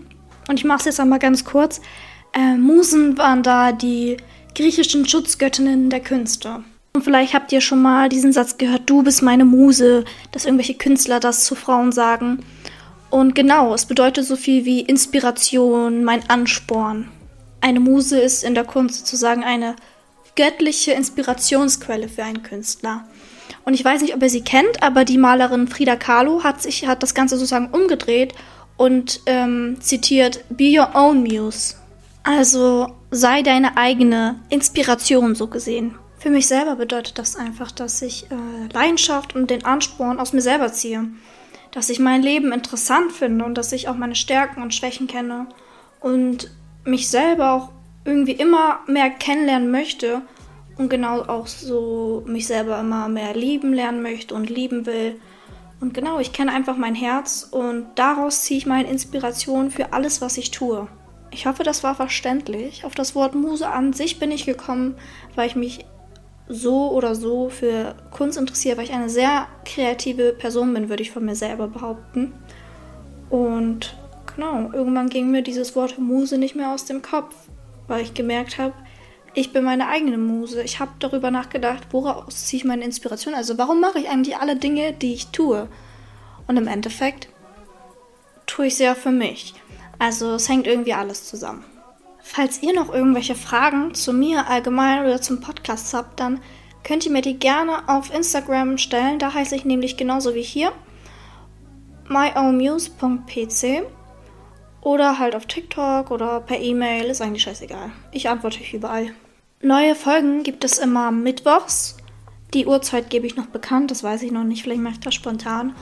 und 0.49 0.58
ich 0.58 0.64
mache 0.64 0.80
es 0.80 0.84
jetzt 0.87 1.00
einmal 1.00 1.18
ganz 1.18 1.44
kurz. 1.44 1.80
Äh, 2.32 2.56
Musen 2.56 3.18
waren 3.18 3.42
da 3.42 3.72
die 3.72 4.16
griechischen 4.54 5.06
Schutzgöttinnen 5.06 5.90
der 5.90 6.00
Künste. 6.00 6.64
Und 6.92 7.04
vielleicht 7.04 7.34
habt 7.34 7.52
ihr 7.52 7.60
schon 7.60 7.82
mal 7.82 8.08
diesen 8.08 8.32
Satz 8.32 8.58
gehört, 8.58 8.82
du 8.87 9.02
bist 9.02 9.22
meine 9.22 9.44
Muse, 9.44 10.04
dass 10.32 10.44
irgendwelche 10.44 10.75
Künstler 10.75 11.20
das 11.20 11.44
zu 11.44 11.54
Frauen 11.54 11.92
sagen. 11.92 12.44
Und 13.10 13.34
genau, 13.34 13.75
es 13.75 13.87
bedeutet 13.87 14.25
so 14.25 14.37
viel 14.37 14.64
wie 14.64 14.80
Inspiration, 14.80 16.04
mein 16.04 16.28
Ansporn. 16.28 17.08
Eine 17.61 17.81
Muse 17.81 18.19
ist 18.19 18.45
in 18.45 18.55
der 18.55 18.64
Kunst 18.64 19.00
sozusagen 19.00 19.45
eine 19.45 19.76
göttliche 20.37 20.93
Inspirationsquelle 20.93 22.09
für 22.09 22.25
einen 22.25 22.43
Künstler. 22.43 23.05
Und 23.64 23.75
ich 23.75 23.85
weiß 23.85 24.00
nicht, 24.02 24.14
ob 24.14 24.23
ihr 24.23 24.31
sie 24.31 24.43
kennt, 24.43 24.83
aber 24.83 25.05
die 25.05 25.19
Malerin 25.19 25.69
Frida 25.69 25.97
Kahlo 25.97 26.43
hat 26.45 26.62
sich 26.62 26.87
hat 26.87 27.02
das 27.02 27.14
Ganze 27.14 27.37
sozusagen 27.37 27.69
umgedreht 27.69 28.35
und 28.76 29.21
ähm, 29.26 29.76
zitiert 29.81 30.45
Be 30.49 30.79
your 30.79 30.95
own 30.95 31.23
muse. 31.23 31.75
Also 32.23 32.88
sei 33.11 33.43
deine 33.43 33.76
eigene 33.76 34.40
Inspiration 34.50 35.35
so 35.35 35.47
gesehen 35.47 35.95
Für 36.19 36.31
mich 36.31 36.47
selber 36.47 36.76
bedeutet 36.76 37.19
das 37.19 37.37
einfach, 37.37 37.71
dass 37.71 38.02
ich 38.02 38.31
äh, 38.31 38.73
Leidenschaft 38.73 39.35
und 39.35 39.50
den 39.50 39.64
Ansporn 39.64 40.19
aus 40.19 40.33
mir 40.33 40.43
selber 40.43 40.73
ziehe. 40.73 41.09
Dass 41.73 41.88
ich 41.88 41.99
mein 41.99 42.23
Leben 42.23 42.52
interessant 42.52 43.12
finde 43.12 43.45
und 43.45 43.57
dass 43.57 43.73
ich 43.73 43.88
auch 43.88 43.97
meine 43.97 44.14
Stärken 44.17 44.62
und 44.62 44.75
Schwächen 44.75 45.07
kenne. 45.07 45.47
Und 46.00 46.50
mich 46.84 47.08
selber 47.08 47.52
auch 47.52 47.70
irgendwie 48.04 48.32
immer 48.32 48.80
mehr 48.87 49.10
kennenlernen 49.10 49.70
möchte 49.70 50.22
und 50.76 50.88
genau 50.88 51.22
auch 51.22 51.46
so 51.46 52.22
mich 52.26 52.46
selber 52.46 52.80
immer 52.80 53.08
mehr 53.08 53.34
lieben 53.34 53.72
lernen 53.72 54.02
möchte 54.02 54.34
und 54.34 54.49
lieben 54.49 54.87
will. 54.87 55.20
Und 55.80 55.94
genau, 55.94 56.18
ich 56.18 56.32
kenne 56.32 56.52
einfach 56.52 56.76
mein 56.76 56.94
Herz 56.94 57.49
und 57.50 57.87
daraus 57.94 58.42
ziehe 58.42 58.58
ich 58.58 58.66
meine 58.66 58.88
Inspiration 58.88 59.70
für 59.70 59.92
alles, 59.92 60.20
was 60.20 60.38
ich 60.38 60.50
tue. 60.50 60.88
Ich 61.30 61.46
hoffe, 61.46 61.62
das 61.62 61.84
war 61.84 61.94
verständlich. 61.94 62.84
Auf 62.84 62.94
das 62.94 63.14
Wort 63.14 63.34
Muse 63.34 63.68
an 63.68 63.92
sich 63.92 64.18
bin 64.18 64.30
ich 64.30 64.46
gekommen, 64.46 64.96
weil 65.37 65.46
ich 65.46 65.56
mich 65.56 65.87
so 66.49 66.90
oder 66.90 67.14
so 67.14 67.49
für 67.49 67.94
Kunst 68.10 68.37
interessiere, 68.37 68.76
weil 68.76 68.84
ich 68.84 68.92
eine 68.92 69.08
sehr 69.08 69.46
kreative 69.64 70.32
Person 70.32 70.75
bin, 70.75 70.88
würde 70.88 71.02
ich 71.02 71.12
von 71.12 71.25
mir 71.25 71.37
selber 71.37 71.68
behaupten. 71.68 72.32
Und 73.30 73.96
genau, 74.40 74.73
irgendwann 74.73 75.11
ging 75.11 75.30
mir 75.30 75.42
dieses 75.42 75.76
Wort 75.76 75.99
Muse 75.99 76.38
nicht 76.38 76.54
mehr 76.54 76.73
aus 76.73 76.87
dem 76.87 77.02
Kopf, 77.02 77.35
weil 77.88 78.00
ich 78.02 78.14
gemerkt 78.14 78.56
habe, 78.56 78.73
ich 79.35 79.52
bin 79.52 79.64
meine 79.64 79.87
eigene 79.87 80.16
Muse. 80.16 80.62
Ich 80.62 80.80
habe 80.80 80.92
darüber 80.99 81.30
nachgedacht, 81.30 81.88
woraus 81.90 82.47
ziehe 82.47 82.59
ich 82.59 82.64
meine 82.64 82.85
Inspiration? 82.85 83.35
Also 83.35 83.59
warum 83.59 83.80
mache 83.80 83.99
ich 83.99 84.09
eigentlich 84.09 84.38
alle 84.38 84.56
Dinge, 84.56 84.92
die 84.92 85.12
ich 85.12 85.26
tue? 85.28 85.68
Und 86.49 86.56
im 86.56 86.66
Endeffekt 86.66 87.28
tue 88.47 88.66
ich 88.66 88.76
sie 88.76 88.85
ja 88.85 88.94
für 88.94 89.12
mich. 89.12 89.54
Also 89.99 90.32
es 90.32 90.49
hängt 90.49 90.66
irgendwie 90.66 90.94
alles 90.94 91.28
zusammen. 91.28 91.64
Falls 92.23 92.62
ihr 92.62 92.73
noch 92.75 92.92
irgendwelche 92.92 93.35
Fragen 93.35 93.94
zu 93.94 94.12
mir 94.12 94.49
allgemein 94.49 95.04
oder 95.04 95.20
zum 95.20 95.40
Podcast 95.40 95.92
habt, 95.92 96.18
dann 96.18 96.40
könnt 96.82 97.04
ihr 97.04 97.12
mir 97.12 97.23
die 97.23 97.38
gerne 97.38 97.88
auf 97.88 98.12
Instagram 98.12 98.78
stellen. 98.78 99.18
Da 99.18 99.35
heiße 99.35 99.54
ich 99.54 99.64
nämlich 99.64 99.97
genauso 99.97 100.35
wie 100.35 100.42
hier 100.42 100.73
myownmuse.pc 102.09 103.85
oder 104.82 105.18
halt 105.18 105.34
auf 105.34 105.46
TikTok 105.46 106.10
oder 106.10 106.40
per 106.40 106.58
E-Mail, 106.58 107.06
ist 107.06 107.20
eigentlich 107.20 107.42
scheißegal. 107.42 107.90
Ich 108.12 108.28
antworte 108.28 108.60
euch 108.60 108.75
überall. 108.75 109.12
Neue 109.62 109.94
Folgen 109.94 110.42
gibt 110.42 110.64
es 110.64 110.78
immer 110.78 111.10
mittwochs. 111.10 111.96
Die 112.54 112.66
Uhrzeit 112.66 113.10
gebe 113.10 113.26
ich 113.26 113.37
noch 113.37 113.46
bekannt, 113.46 113.90
das 113.90 114.02
weiß 114.02 114.22
ich 114.22 114.32
noch 114.32 114.44
nicht, 114.44 114.62
vielleicht 114.62 114.80
mache 114.80 114.94
ich 114.94 115.00
das 115.00 115.14
spontan. 115.14 115.75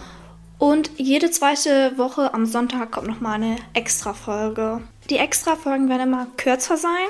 Und 0.59 0.91
jede 0.97 1.31
zweite 1.31 1.97
Woche 1.97 2.35
am 2.35 2.45
Sonntag 2.45 2.91
kommt 2.91 3.07
nochmal 3.07 3.37
eine 3.37 3.57
Extra-Folge. 3.75 4.83
Die 5.09 5.19
Extra-Folgen 5.19 5.89
werden 5.89 6.09
immer 6.09 6.27
kürzer 6.37 6.77
sein, 6.77 7.07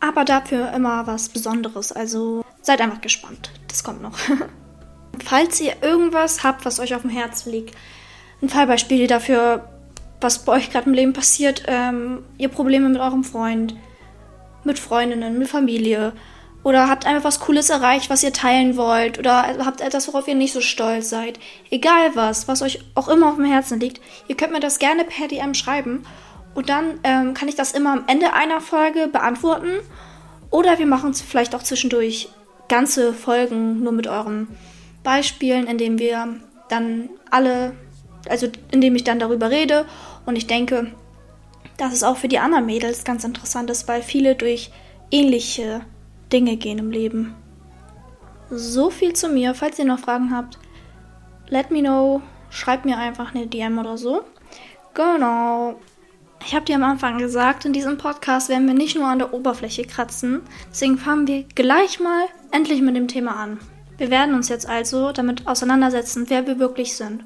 aber 0.00 0.24
dafür 0.24 0.72
immer 0.72 1.06
was 1.06 1.28
Besonderes. 1.28 1.90
Also 1.90 2.44
seid 2.62 2.80
einfach 2.80 3.00
gespannt. 3.00 3.50
Das 3.66 3.82
kommt 3.82 4.00
noch. 4.00 4.16
Falls 5.24 5.60
ihr 5.60 5.82
irgendwas 5.82 6.44
habt, 6.44 6.64
was 6.64 6.78
euch 6.78 6.94
auf 6.94 7.02
dem 7.02 7.10
Herzen 7.10 7.50
liegt, 7.50 7.74
ein 8.40 8.48
Fallbeispiel 8.48 9.08
dafür, 9.08 9.68
was 10.20 10.44
bei 10.44 10.52
euch 10.52 10.70
gerade 10.70 10.86
im 10.86 10.94
Leben 10.94 11.12
passiert, 11.12 11.64
ähm, 11.66 12.24
ihr 12.38 12.48
Probleme 12.48 12.88
mit 12.88 13.00
eurem 13.00 13.24
Freund, 13.24 13.76
mit 14.64 14.78
Freundinnen, 14.78 15.38
mit 15.38 15.48
Familie 15.48 16.12
oder 16.64 16.88
habt 16.88 17.06
einfach 17.06 17.24
was 17.24 17.40
Cooles 17.40 17.70
erreicht, 17.70 18.10
was 18.10 18.22
ihr 18.22 18.32
teilen 18.32 18.76
wollt 18.76 19.18
oder 19.18 19.64
habt 19.64 19.80
etwas, 19.80 20.08
worauf 20.08 20.26
ihr 20.28 20.34
nicht 20.34 20.52
so 20.52 20.60
stolz 20.60 21.08
seid. 21.08 21.38
Egal 21.70 22.14
was, 22.14 22.48
was 22.48 22.62
euch 22.62 22.80
auch 22.94 23.08
immer 23.08 23.28
auf 23.28 23.36
dem 23.36 23.44
Herzen 23.44 23.80
liegt, 23.80 24.00
ihr 24.26 24.36
könnt 24.36 24.52
mir 24.52 24.60
das 24.60 24.78
gerne 24.78 25.04
per 25.04 25.28
DM 25.28 25.54
schreiben 25.54 26.04
und 26.54 26.68
dann 26.68 26.98
ähm, 27.04 27.34
kann 27.34 27.48
ich 27.48 27.54
das 27.54 27.72
immer 27.72 27.92
am 27.92 28.04
Ende 28.08 28.32
einer 28.32 28.60
Folge 28.60 29.06
beantworten 29.06 29.70
oder 30.50 30.78
wir 30.78 30.86
machen 30.86 31.10
es 31.10 31.20
vielleicht 31.20 31.54
auch 31.54 31.62
zwischendurch 31.62 32.28
ganze 32.68 33.12
Folgen 33.12 33.82
nur 33.82 33.92
mit 33.92 34.06
euren 34.06 34.48
Beispielen, 35.02 35.66
indem 35.66 35.98
wir 35.98 36.40
dann 36.68 37.08
alle, 37.30 37.72
also 38.28 38.48
indem 38.70 38.96
ich 38.96 39.04
dann 39.04 39.18
darüber 39.18 39.50
rede 39.50 39.86
und 40.26 40.36
ich 40.36 40.46
denke, 40.46 40.92
dass 41.76 41.92
es 41.92 42.02
auch 42.02 42.16
für 42.16 42.28
die 42.28 42.38
anderen 42.38 42.66
Mädels 42.66 43.04
ganz 43.04 43.24
interessant 43.24 43.70
ist, 43.70 43.88
weil 43.88 44.02
viele 44.02 44.34
durch 44.34 44.70
ähnliche 45.10 45.82
Dinge 46.32 46.56
gehen 46.56 46.78
im 46.78 46.90
Leben. 46.90 47.34
So 48.50 48.90
viel 48.90 49.12
zu 49.12 49.28
mir. 49.28 49.54
Falls 49.54 49.78
ihr 49.78 49.84
noch 49.84 50.00
Fragen 50.00 50.34
habt, 50.34 50.58
let 51.48 51.70
me 51.70 51.80
know. 51.80 52.22
Schreibt 52.50 52.86
mir 52.86 52.96
einfach 52.96 53.34
eine 53.34 53.46
DM 53.46 53.78
oder 53.78 53.98
so. 53.98 54.22
Genau. 54.94 55.78
Ich 56.44 56.54
habe 56.54 56.64
dir 56.64 56.76
am 56.76 56.84
Anfang 56.84 57.18
gesagt, 57.18 57.64
in 57.64 57.72
diesem 57.72 57.98
Podcast 57.98 58.48
werden 58.48 58.66
wir 58.66 58.74
nicht 58.74 58.96
nur 58.96 59.06
an 59.06 59.18
der 59.18 59.34
Oberfläche 59.34 59.84
kratzen. 59.84 60.40
Deswegen 60.70 60.96
fangen 60.96 61.26
wir 61.26 61.44
gleich 61.54 62.00
mal 62.00 62.24
endlich 62.52 62.80
mit 62.80 62.96
dem 62.96 63.08
Thema 63.08 63.36
an. 63.36 63.60
Wir 63.98 64.10
werden 64.10 64.34
uns 64.34 64.48
jetzt 64.48 64.68
also 64.68 65.12
damit 65.12 65.46
auseinandersetzen, 65.46 66.26
wer 66.28 66.46
wir 66.46 66.58
wirklich 66.58 66.96
sind. 66.96 67.24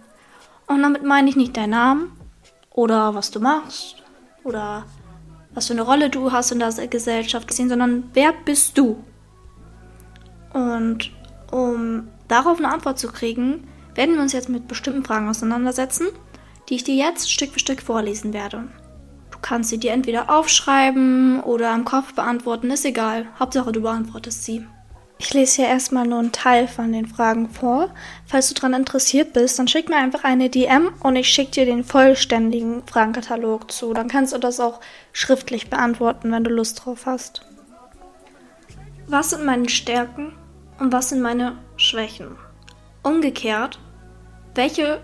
Und 0.67 0.83
damit 0.83 1.05
meine 1.05 1.29
ich 1.29 1.37
nicht 1.37 1.57
deinen 1.57 1.71
Namen, 1.71 2.13
oder 2.75 3.15
was 3.15 3.31
du 3.31 3.41
machst 3.41 3.97
oder 4.45 4.85
was 5.55 5.67
für 5.67 5.75
eine 5.75 5.83
Rolle 5.83 6.09
du 6.09 6.33
hast 6.33 6.51
in 6.51 6.59
der 6.59 6.73
Gesellschaft 6.89 7.47
gesehen, 7.47 7.69
sondern 7.69 8.11
wer 8.15 8.33
bist 8.33 8.79
du? 8.79 9.03
Und 10.53 11.11
um 11.51 12.09
darauf 12.29 12.59
eine 12.59 12.73
Antwort 12.73 12.99
zu 12.99 13.09
kriegen, 13.09 13.69
werden 13.95 14.15
wir 14.15 14.23
uns 14.23 14.33
jetzt 14.33 14.49
mit 14.49 14.69
bestimmten 14.69 15.05
Fragen 15.05 15.29
auseinandersetzen, 15.29 16.07
die 16.69 16.77
ich 16.77 16.85
dir 16.85 16.95
jetzt 16.95 17.31
Stück 17.31 17.53
für 17.53 17.59
Stück 17.59 17.83
vorlesen 17.83 18.33
werde. 18.33 18.69
Du 19.31 19.39
kannst 19.43 19.69
sie 19.69 19.79
dir 19.79 19.93
entweder 19.93 20.31
aufschreiben 20.31 21.41
oder 21.41 21.75
im 21.75 21.85
Kopf 21.85 22.15
beantworten, 22.15 22.71
ist 22.71 22.87
egal. 22.87 23.27
Hauptsache 23.39 23.73
du 23.73 23.83
beantwortest 23.83 24.45
sie. 24.45 24.67
Ich 25.25 25.33
lese 25.35 25.63
hier 25.63 25.69
erstmal 25.69 26.05
nur 26.05 26.19
einen 26.19 26.33
Teil 26.33 26.67
von 26.67 26.93
den 26.93 27.07
Fragen 27.07 27.49
vor. 27.49 27.95
Falls 28.27 28.49
du 28.49 28.55
daran 28.55 28.75
interessiert 28.75 29.33
bist, 29.33 29.57
dann 29.57 29.69
schick 29.69 29.89
mir 29.89 29.97
einfach 29.97 30.25
eine 30.25 30.51
DM 30.51 30.93
und 31.01 31.15
ich 31.15 31.29
schicke 31.29 31.53
dir 31.53 31.65
den 31.65 31.85
vollständigen 31.85 32.85
Fragenkatalog 32.89 33.71
zu. 33.71 33.95
Dann 33.95 34.09
kannst 34.09 34.33
du 34.33 34.39
das 34.39 34.59
auch 34.59 34.81
schriftlich 35.13 35.71
beantworten, 35.71 36.33
wenn 36.33 36.43
du 36.43 36.51
Lust 36.51 36.85
drauf 36.85 37.07
hast. 37.07 37.47
Was 39.07 39.31
sind 39.31 39.45
meine 39.45 39.69
Stärken 39.69 40.33
und 40.81 40.93
was 40.93 41.11
sind 41.11 41.21
meine 41.21 41.57
Schwächen? 41.77 42.37
Umgekehrt, 43.05 43.79
welche 44.57 45.01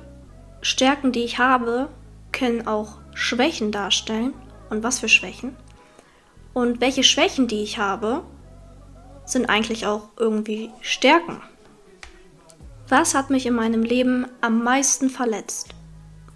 Stärken, 0.63 1.13
die 1.13 1.23
ich 1.23 1.39
habe, 1.39 1.91
können 2.33 2.67
auch 2.67 2.99
Schwächen 3.15 3.71
darstellen 3.71 4.35
und 4.69 4.83
was 4.83 4.99
für 4.99 5.09
Schwächen? 5.09 5.55
Und 6.55 6.81
welche 6.81 7.05
Schwächen, 7.05 7.47
die 7.47 7.63
ich 7.63 7.79
habe, 7.79 8.25
sind 9.31 9.47
eigentlich 9.47 9.87
auch 9.87 10.09
irgendwie 10.17 10.71
Stärken. 10.81 11.41
Was 12.89 13.15
hat 13.15 13.31
mich 13.31 13.47
in 13.47 13.55
meinem 13.55 13.83
Leben 13.83 14.27
am 14.41 14.65
meisten 14.65 15.11
verletzt? 15.11 15.75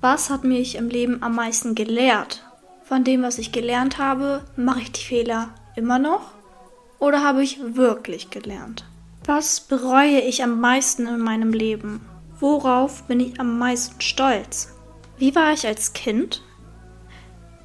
Was 0.00 0.30
hat 0.30 0.44
mich 0.44 0.74
im 0.74 0.88
Leben 0.88 1.22
am 1.22 1.34
meisten 1.34 1.74
gelehrt? 1.74 2.44
Von 2.84 3.04
dem, 3.04 3.22
was 3.22 3.38
ich 3.38 3.52
gelernt 3.52 3.98
habe, 3.98 4.44
mache 4.56 4.80
ich 4.80 4.92
die 4.92 5.04
Fehler 5.04 5.48
immer 5.76 5.98
noch? 5.98 6.32
Oder 6.98 7.24
habe 7.24 7.42
ich 7.42 7.58
wirklich 7.74 8.30
gelernt? 8.30 8.84
Was 9.24 9.60
bereue 9.60 10.20
ich 10.20 10.42
am 10.42 10.60
meisten 10.60 11.06
in 11.06 11.20
meinem 11.20 11.52
Leben? 11.52 12.00
Worauf 12.38 13.04
bin 13.04 13.20
ich 13.20 13.40
am 13.40 13.58
meisten 13.58 14.00
stolz? 14.00 14.74
Wie 15.16 15.34
war 15.34 15.52
ich 15.52 15.66
als 15.66 15.92
Kind? 15.92 16.42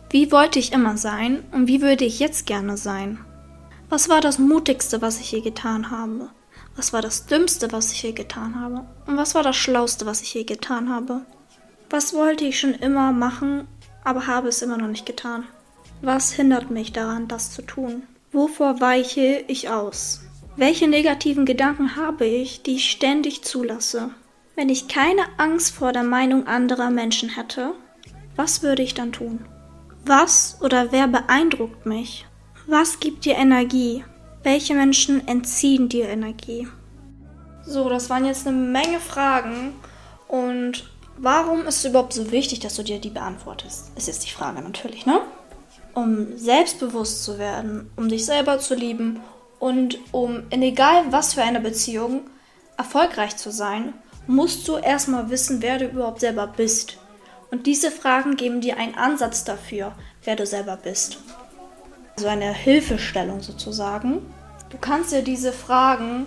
Wie 0.10 0.32
wollte 0.32 0.60
ich 0.60 0.72
immer 0.72 0.96
sein 0.96 1.44
und 1.52 1.68
wie 1.68 1.82
würde 1.82 2.06
ich 2.06 2.20
jetzt 2.20 2.46
gerne 2.46 2.78
sein? 2.78 3.20
Was 3.90 4.10
war 4.10 4.20
das 4.20 4.38
Mutigste, 4.38 5.02
was 5.02 5.22
ich 5.22 5.32
je 5.32 5.40
getan 5.40 5.92
habe? 5.92 6.30
Was 6.76 6.92
war 6.92 7.02
das 7.02 7.26
Dümmste, 7.26 7.72
was 7.72 7.94
ich 7.94 8.04
je 8.04 8.12
getan 8.12 8.60
habe? 8.60 8.86
Und 9.06 9.16
was 9.16 9.34
war 9.34 9.44
das 9.44 9.56
Schlauste, 9.56 10.06
was 10.06 10.22
ich 10.22 10.34
je 10.34 10.44
getan 10.44 10.90
habe? 10.90 11.22
Was 11.90 12.14
wollte 12.14 12.44
ich 12.44 12.60
schon 12.60 12.74
immer 12.74 13.14
machen, 13.14 13.66
aber 14.04 14.28
habe 14.28 14.50
es 14.50 14.62
immer 14.62 14.78
noch 14.78 14.90
nicht 14.90 15.06
getan? 15.06 15.46
Was 16.02 16.34
hindert 16.34 16.70
mich 16.70 16.92
daran, 16.92 17.30
das 17.30 17.54
zu 17.54 17.62
tun? 17.62 18.04
Wovor 18.34 18.82
weiche 18.82 19.46
ich 19.48 19.70
aus? 19.70 20.22
Welche 20.58 20.90
negativen 20.90 21.46
Gedanken 21.46 21.96
habe 21.96 22.26
ich, 22.26 22.64
die 22.64 22.76
ich 22.76 22.92
ständig 22.92 23.46
zulasse? 23.46 24.10
Wenn 24.56 24.68
ich 24.68 24.90
keine 24.90 25.22
Angst 25.38 25.74
vor 25.74 25.94
der 25.94 26.04
Meinung 26.04 26.46
anderer 26.46 26.90
Menschen 26.90 27.30
hätte, 27.30 27.72
was 28.36 28.64
würde 28.64 28.84
ich 28.84 28.96
dann 28.96 29.14
tun? 29.14 29.46
Was 30.06 30.58
oder 30.62 30.92
wer 30.92 31.08
beeindruckt 31.08 31.86
mich? 31.86 32.26
Was 32.70 33.00
gibt 33.00 33.24
dir 33.24 33.36
Energie? 33.36 34.04
Welche 34.44 34.76
Menschen 34.76 35.26
entziehen 35.26 35.88
dir 35.88 36.10
Energie? 36.10 36.68
So, 37.66 37.88
das 37.88 38.10
waren 38.10 38.26
jetzt 38.26 38.46
eine 38.46 38.58
Menge 38.58 39.00
Fragen. 39.00 39.74
Und 40.28 40.84
warum 41.18 41.66
ist 41.66 41.78
es 41.78 41.86
überhaupt 41.86 42.12
so 42.12 42.30
wichtig, 42.30 42.60
dass 42.60 42.76
du 42.76 42.84
dir 42.84 43.00
die 43.00 43.10
beantwortest? 43.10 43.92
Ist 43.96 44.10
jetzt 44.10 44.26
die 44.26 44.32
Frage 44.32 44.62
natürlich, 44.62 45.06
ne? 45.06 45.22
Um 45.94 46.38
selbstbewusst 46.38 47.24
zu 47.24 47.40
werden, 47.40 47.90
um 47.96 48.10
dich 48.10 48.26
selber 48.26 48.60
zu 48.60 48.76
lieben 48.76 49.22
und 49.60 49.98
um 50.12 50.44
in 50.50 50.62
egal 50.62 51.06
was 51.10 51.36
für 51.36 51.44
einer 51.44 51.62
Beziehung 51.62 52.30
erfolgreich 52.76 53.38
zu 53.38 53.50
sein, 53.50 53.94
musst 54.28 54.68
du 54.68 54.76
erstmal 54.76 55.30
wissen, 55.30 55.62
wer 55.62 55.78
du 55.78 55.86
überhaupt 55.86 56.20
selber 56.20 56.48
bist. 56.48 56.98
Und 57.50 57.66
diese 57.66 57.92
Fragen 57.92 58.36
geben 58.36 58.60
dir 58.60 58.76
einen 58.76 58.96
Ansatz 58.96 59.46
dafür, 59.46 59.94
wer 60.26 60.36
du 60.36 60.46
selber 60.46 60.76
bist 60.76 61.18
so 62.20 62.28
eine 62.28 62.52
Hilfestellung 62.52 63.42
sozusagen. 63.42 64.22
Du 64.70 64.78
kannst 64.80 65.12
dir 65.12 65.22
diese 65.22 65.54
Fragen 65.54 66.26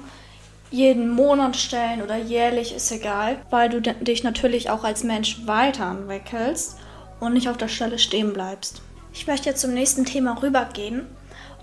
jeden 0.71 1.11
Monat 1.11 1.57
stellen 1.57 2.01
oder 2.01 2.17
jährlich, 2.17 2.75
ist 2.75 2.93
egal, 2.93 3.39
weil 3.51 3.69
du 3.69 3.81
dich 3.81 4.23
natürlich 4.23 4.71
auch 4.71 4.85
als 4.85 5.03
Mensch 5.03 5.41
weiterentwickelst 5.47 6.77
und 7.19 7.33
nicht 7.33 7.49
auf 7.49 7.57
der 7.57 7.67
Stelle 7.69 7.99
stehen 7.99 8.33
bleibst. 8.33 8.83
Ich 9.13 9.27
möchte 9.27 9.49
jetzt 9.49 9.61
zum 9.61 9.75
nächsten 9.75 10.05
Thema 10.05 10.41
rübergehen. 10.41 11.07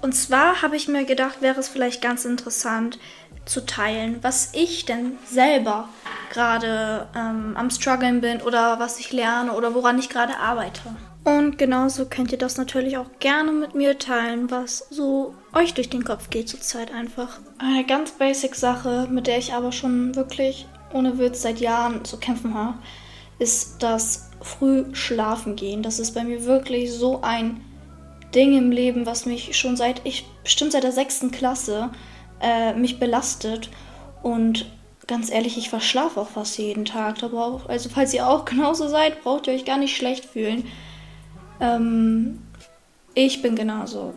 Und 0.02 0.14
zwar 0.14 0.62
habe 0.62 0.76
ich 0.76 0.90
mir 0.90 1.06
gedacht, 1.06 1.42
wäre 1.42 1.60
es 1.60 1.70
vielleicht 1.70 2.02
ganz 2.02 2.26
interessant 2.26 3.00
zu 3.46 3.66
teilen, 3.66 4.20
was 4.22 4.50
ich 4.54 4.86
denn 4.86 5.14
selber 5.26 5.88
gerade 6.32 7.08
ähm, 7.16 7.56
am 7.56 7.70
struggeln 7.70 8.20
bin 8.20 8.42
oder 8.42 8.78
was 8.78 9.00
ich 9.00 9.14
lerne 9.14 9.54
oder 9.54 9.74
woran 9.74 9.98
ich 9.98 10.10
gerade 10.10 10.38
arbeite. 10.38 10.82
Und 11.28 11.58
genauso 11.58 12.06
könnt 12.06 12.32
ihr 12.32 12.38
das 12.38 12.56
natürlich 12.56 12.98
auch 12.98 13.10
gerne 13.20 13.52
mit 13.52 13.76
mir 13.76 14.00
teilen, 14.00 14.50
was 14.50 14.88
so 14.90 15.36
euch 15.54 15.74
durch 15.74 15.90
den 15.90 16.06
Kopf 16.06 16.30
geht 16.30 16.48
zurzeit 16.48 16.94
einfach. 16.94 17.42
Eine 17.58 17.86
ganz 17.86 18.12
basic 18.12 18.56
Sache, 18.56 19.10
mit 19.12 19.28
der 19.28 19.38
ich 19.38 19.52
aber 19.52 19.74
schon 19.74 20.16
wirklich 20.16 20.68
ohne 20.94 21.20
Witz 21.20 21.42
seit 21.42 21.60
Jahren 21.60 22.06
zu 22.06 22.18
kämpfen 22.18 22.54
habe, 22.54 22.78
ist 23.40 23.84
das 23.84 24.30
früh 24.42 24.86
schlafen 24.94 25.58
gehen. 25.58 25.84
Das 25.84 26.00
ist 26.00 26.14
bei 26.14 26.24
mir 26.24 26.46
wirklich 26.46 26.94
so 26.94 27.20
ein 27.24 27.60
Ding 28.34 28.58
im 28.58 28.72
Leben, 28.72 29.06
was 29.06 29.26
mich 29.26 29.58
schon 29.58 29.76
seit 29.76 30.00
ich 30.06 30.26
bestimmt 30.44 30.72
seit 30.72 30.84
der 30.84 30.94
sechsten 30.94 31.32
Klasse 31.32 31.90
äh, 32.42 32.74
mich 32.74 33.02
belastet 33.02 33.70
und 34.24 34.66
ganz 35.08 35.30
ehrlich, 35.30 35.58
ich 35.58 35.70
verschlafe 35.70 36.22
auch 36.22 36.30
fast 36.30 36.58
jeden 36.58 36.86
Tag. 36.86 37.22
Aber 37.22 37.46
auch, 37.46 37.68
also 37.68 37.90
falls 37.90 38.14
ihr 38.14 38.30
auch 38.30 38.46
genauso 38.46 38.88
seid, 38.88 39.24
braucht 39.24 39.48
ihr 39.48 39.54
euch 39.54 39.66
gar 39.66 39.78
nicht 39.78 39.98
schlecht 39.98 40.24
fühlen. 40.24 40.64
Ähm, 41.60 42.40
ich 43.14 43.42
bin 43.42 43.56
genauso. 43.56 44.14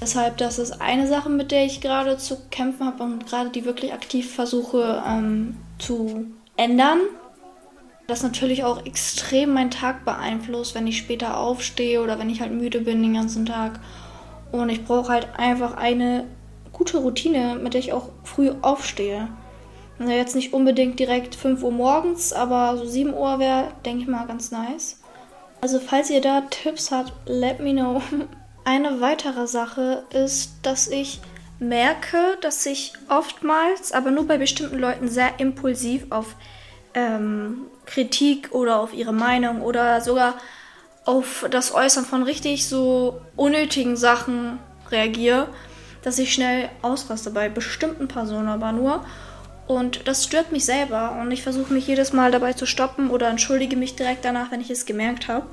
Deshalb, 0.00 0.38
das 0.38 0.58
ist 0.58 0.80
eine 0.80 1.06
Sache, 1.06 1.28
mit 1.28 1.50
der 1.52 1.66
ich 1.66 1.80
gerade 1.80 2.16
zu 2.16 2.38
kämpfen 2.50 2.86
habe 2.86 3.02
und 3.04 3.26
gerade 3.26 3.50
die 3.50 3.64
wirklich 3.64 3.92
aktiv 3.92 4.34
versuche 4.34 5.02
ähm, 5.06 5.56
zu 5.78 6.26
ändern. 6.56 7.00
Das 8.06 8.22
natürlich 8.22 8.64
auch 8.64 8.84
extrem 8.86 9.52
meinen 9.52 9.70
Tag 9.70 10.04
beeinflusst, 10.04 10.74
wenn 10.74 10.86
ich 10.86 10.98
später 10.98 11.38
aufstehe 11.38 12.02
oder 12.02 12.18
wenn 12.18 12.30
ich 12.30 12.40
halt 12.40 12.52
müde 12.52 12.80
bin 12.80 13.02
den 13.02 13.14
ganzen 13.14 13.46
Tag. 13.46 13.78
Und 14.50 14.68
ich 14.68 14.84
brauche 14.84 15.12
halt 15.12 15.28
einfach 15.36 15.76
eine 15.76 16.24
gute 16.72 16.98
Routine, 16.98 17.56
mit 17.62 17.74
der 17.74 17.80
ich 17.80 17.92
auch 17.92 18.08
früh 18.24 18.50
aufstehe. 18.62 19.28
Also 19.98 20.12
jetzt 20.12 20.34
nicht 20.34 20.54
unbedingt 20.54 20.98
direkt 20.98 21.34
5 21.34 21.62
Uhr 21.62 21.72
morgens, 21.72 22.32
aber 22.32 22.78
so 22.78 22.86
7 22.86 23.12
Uhr 23.12 23.38
wäre, 23.38 23.68
denke 23.84 24.02
ich 24.02 24.08
mal, 24.08 24.26
ganz 24.26 24.50
nice. 24.50 24.99
Also 25.60 25.78
falls 25.78 26.10
ihr 26.10 26.20
da 26.20 26.42
Tipps 26.42 26.90
habt, 26.90 27.12
let 27.26 27.60
me 27.60 27.72
know. 27.72 28.02
Eine 28.64 29.00
weitere 29.00 29.46
Sache 29.46 30.04
ist, 30.10 30.52
dass 30.62 30.88
ich 30.88 31.20
merke, 31.58 32.38
dass 32.40 32.64
ich 32.66 32.92
oftmals, 33.08 33.92
aber 33.92 34.10
nur 34.10 34.26
bei 34.26 34.38
bestimmten 34.38 34.78
Leuten, 34.78 35.08
sehr 35.08 35.38
impulsiv 35.38 36.06
auf 36.10 36.34
ähm, 36.94 37.66
Kritik 37.86 38.52
oder 38.52 38.80
auf 38.80 38.94
ihre 38.94 39.12
Meinung 39.12 39.62
oder 39.62 40.00
sogar 40.00 40.34
auf 41.04 41.46
das 41.50 41.74
Äußern 41.74 42.04
von 42.04 42.22
richtig 42.22 42.66
so 42.66 43.20
unnötigen 43.36 43.96
Sachen 43.96 44.58
reagiere, 44.90 45.48
dass 46.02 46.18
ich 46.18 46.32
schnell 46.32 46.68
ausraste 46.82 47.30
bei 47.30 47.48
bestimmten 47.48 48.08
Personen 48.08 48.48
aber 48.48 48.72
nur. 48.72 49.04
Und 49.70 50.08
das 50.08 50.24
stört 50.24 50.50
mich 50.50 50.64
selber 50.64 51.16
und 51.20 51.30
ich 51.30 51.44
versuche 51.44 51.72
mich 51.72 51.86
jedes 51.86 52.12
Mal 52.12 52.32
dabei 52.32 52.54
zu 52.54 52.66
stoppen 52.66 53.08
oder 53.08 53.28
entschuldige 53.28 53.76
mich 53.76 53.94
direkt 53.94 54.24
danach, 54.24 54.50
wenn 54.50 54.60
ich 54.60 54.68
es 54.68 54.84
gemerkt 54.84 55.28
habe. 55.28 55.46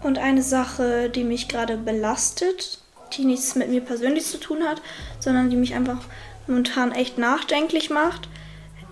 Und 0.00 0.16
eine 0.16 0.42
Sache, 0.42 1.10
die 1.10 1.24
mich 1.24 1.48
gerade 1.48 1.76
belastet, 1.76 2.78
die 3.16 3.24
nichts 3.24 3.56
mit 3.56 3.68
mir 3.68 3.80
persönlich 3.80 4.26
zu 4.26 4.38
tun 4.38 4.62
hat, 4.62 4.80
sondern 5.18 5.50
die 5.50 5.56
mich 5.56 5.74
einfach 5.74 5.98
momentan 6.46 6.92
echt 6.92 7.18
nachdenklich 7.18 7.90
macht, 7.90 8.28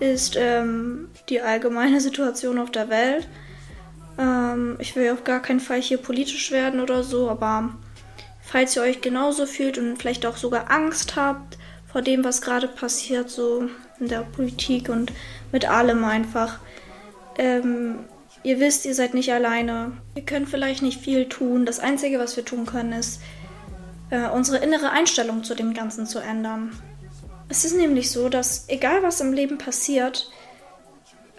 ist 0.01 0.35
ähm, 0.37 1.11
die 1.29 1.41
allgemeine 1.41 2.01
Situation 2.01 2.59
auf 2.59 2.73
der 2.73 2.89
Welt. 2.89 3.29
Ähm, 4.19 4.79
ich 4.81 4.97
will 4.97 5.13
auf 5.13 5.23
gar 5.23 5.41
keinen 5.41 5.61
Fall 5.61 5.81
hier 5.81 5.99
politisch 5.99 6.51
werden 6.51 6.81
oder 6.81 7.05
so, 7.05 7.31
aber 7.31 7.77
falls 8.43 8.75
ihr 8.75 8.83
euch 8.83 9.01
genauso 9.01 9.47
fühlt 9.47 9.79
und 9.79 9.97
vielleicht 9.97 10.27
auch 10.27 10.37
sogar 10.37 10.73
Angst 10.73 11.15
habt 11.15 11.57
vor 11.87 12.03
dem, 12.03 12.25
was 12.25 12.43
gerade 12.43 12.67
passiert, 12.67 13.31
so 13.31 13.69
in 14.01 14.09
der 14.09 14.23
Politik 14.23 14.89
und 14.89 15.13
mit 15.53 15.69
allem 15.69 16.05
einfach. 16.05 16.59
Ähm, 17.39 18.01
ihr 18.43 18.61
wisst, 18.61 18.85
ihr 18.85 18.95
seid 18.95 19.15
nicht 19.15 19.33
alleine. 19.33 19.93
Wir 20.15 20.25
können 20.25 20.47
vielleicht 20.47 20.83
nicht 20.83 21.01
viel 21.01 21.29
tun. 21.29 21.67
Das 21.67 21.79
Einzige, 21.79 22.19
was 22.19 22.37
wir 22.37 22.45
tun 22.45 22.67
können, 22.67 22.93
ist, 22.93 23.21
äh, 24.11 24.29
unsere 24.29 24.59
innere 24.59 24.91
Einstellung 24.91 25.45
zu 25.45 25.55
dem 25.55 25.75
Ganzen 25.75 26.07
zu 26.07 26.19
ändern. 26.19 26.73
Es 27.49 27.65
ist 27.65 27.77
nämlich 27.77 28.11
so, 28.11 28.29
dass 28.29 28.69
egal 28.69 29.03
was 29.03 29.21
im 29.21 29.33
Leben 29.33 29.59
passiert, 29.59 30.31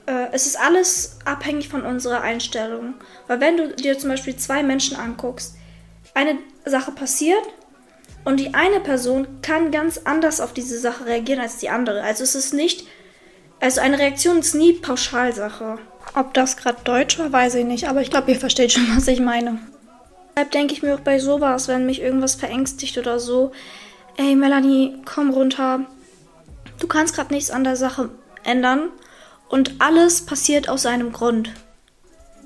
äh, 0.05 0.27
es 0.31 0.45
ist 0.45 0.59
alles 0.59 1.19
abhängig 1.25 1.69
von 1.69 1.83
unserer 1.83 2.21
Einstellung. 2.21 2.95
Weil 3.27 3.39
wenn 3.39 3.57
du 3.57 3.75
dir 3.75 3.97
zum 3.97 4.09
Beispiel 4.09 4.35
zwei 4.35 4.63
Menschen 4.63 4.97
anguckst, 4.97 5.55
eine 6.13 6.37
Sache 6.65 6.91
passiert 6.91 7.41
und 8.23 8.39
die 8.39 8.53
eine 8.53 8.79
Person 8.79 9.27
kann 9.41 9.71
ganz 9.71 10.01
anders 10.03 10.39
auf 10.41 10.53
diese 10.53 10.79
Sache 10.79 11.05
reagieren 11.05 11.39
als 11.39 11.57
die 11.57 11.69
andere. 11.69 12.03
Also 12.03 12.23
es 12.23 12.35
ist 12.35 12.53
nicht, 12.53 12.87
also 13.59 13.81
eine 13.81 13.99
Reaktion 13.99 14.39
ist 14.39 14.55
nie 14.55 14.73
Pauschalsache. 14.73 15.79
Ob 16.15 16.33
das 16.33 16.57
gerade 16.57 16.83
Deutsch 16.83 17.17
war, 17.19 17.31
weiß 17.31 17.55
ich 17.55 17.65
nicht, 17.65 17.87
aber 17.87 18.01
ich 18.01 18.09
glaube, 18.09 18.31
ihr 18.31 18.39
versteht 18.39 18.71
schon, 18.71 18.87
was 18.95 19.07
ich 19.07 19.19
meine. 19.19 19.59
Deshalb 20.35 20.51
denke 20.51 20.73
ich 20.73 20.81
mir 20.81 20.95
auch 20.95 21.01
bei 21.01 21.19
sowas, 21.19 21.67
wenn 21.67 21.85
mich 21.85 22.01
irgendwas 22.01 22.35
verängstigt 22.35 22.97
oder 22.97 23.19
so, 23.19 23.51
ey 24.17 24.35
Melanie, 24.35 24.95
komm 25.05 25.31
runter. 25.31 25.85
Du 26.79 26.87
kannst 26.87 27.15
gerade 27.15 27.33
nichts 27.33 27.51
an 27.51 27.63
der 27.63 27.75
Sache 27.75 28.09
ändern 28.43 28.89
und 29.49 29.75
alles 29.79 30.25
passiert 30.25 30.69
aus 30.69 30.85
einem 30.85 31.11
Grund. 31.11 31.51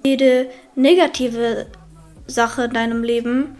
Jede 0.03 0.49
negative 0.75 1.67
Sache 2.27 2.65
in 2.65 2.73
deinem 2.73 3.03
Leben 3.03 3.55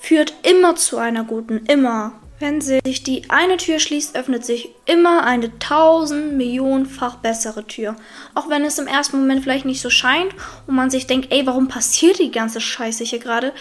führt 0.00 0.34
immer 0.42 0.74
zu 0.74 0.98
einer 0.98 1.24
guten, 1.24 1.66
immer. 1.66 2.12
Wenn 2.40 2.62
sich 2.62 3.02
die 3.02 3.28
eine 3.28 3.58
Tür 3.58 3.78
schließt, 3.78 4.16
öffnet 4.16 4.46
sich 4.46 4.70
immer 4.86 5.24
eine 5.24 5.58
tausend 5.58 6.32
Millionenfach 6.38 7.16
bessere 7.16 7.66
Tür. 7.66 7.96
Auch 8.34 8.48
wenn 8.48 8.64
es 8.64 8.78
im 8.78 8.86
ersten 8.86 9.20
Moment 9.20 9.42
vielleicht 9.42 9.66
nicht 9.66 9.82
so 9.82 9.90
scheint 9.90 10.34
und 10.66 10.74
man 10.74 10.88
sich 10.88 11.06
denkt, 11.06 11.30
ey, 11.30 11.46
warum 11.46 11.68
passiert 11.68 12.18
die 12.18 12.30
ganze 12.30 12.62
Scheiße 12.62 13.04
hier 13.04 13.18
gerade? 13.18 13.52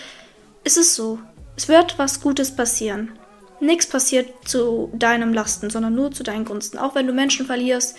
Ist 0.63 0.78
es 0.78 0.95
so. 0.95 1.19
Es 1.58 1.67
wird 1.67 1.99
was 1.99 2.21
Gutes 2.21 2.56
passieren. 2.56 3.12
Nichts 3.60 3.86
passiert 3.86 4.30
zu 4.47 4.89
deinem 4.93 5.34
Lasten, 5.34 5.69
sondern 5.69 5.93
nur 5.93 6.12
zu 6.12 6.23
deinen 6.23 6.45
Gunsten. 6.45 6.78
Auch 6.78 6.95
wenn 6.95 7.06
du 7.06 7.12
Menschen 7.12 7.45
verlierst. 7.45 7.97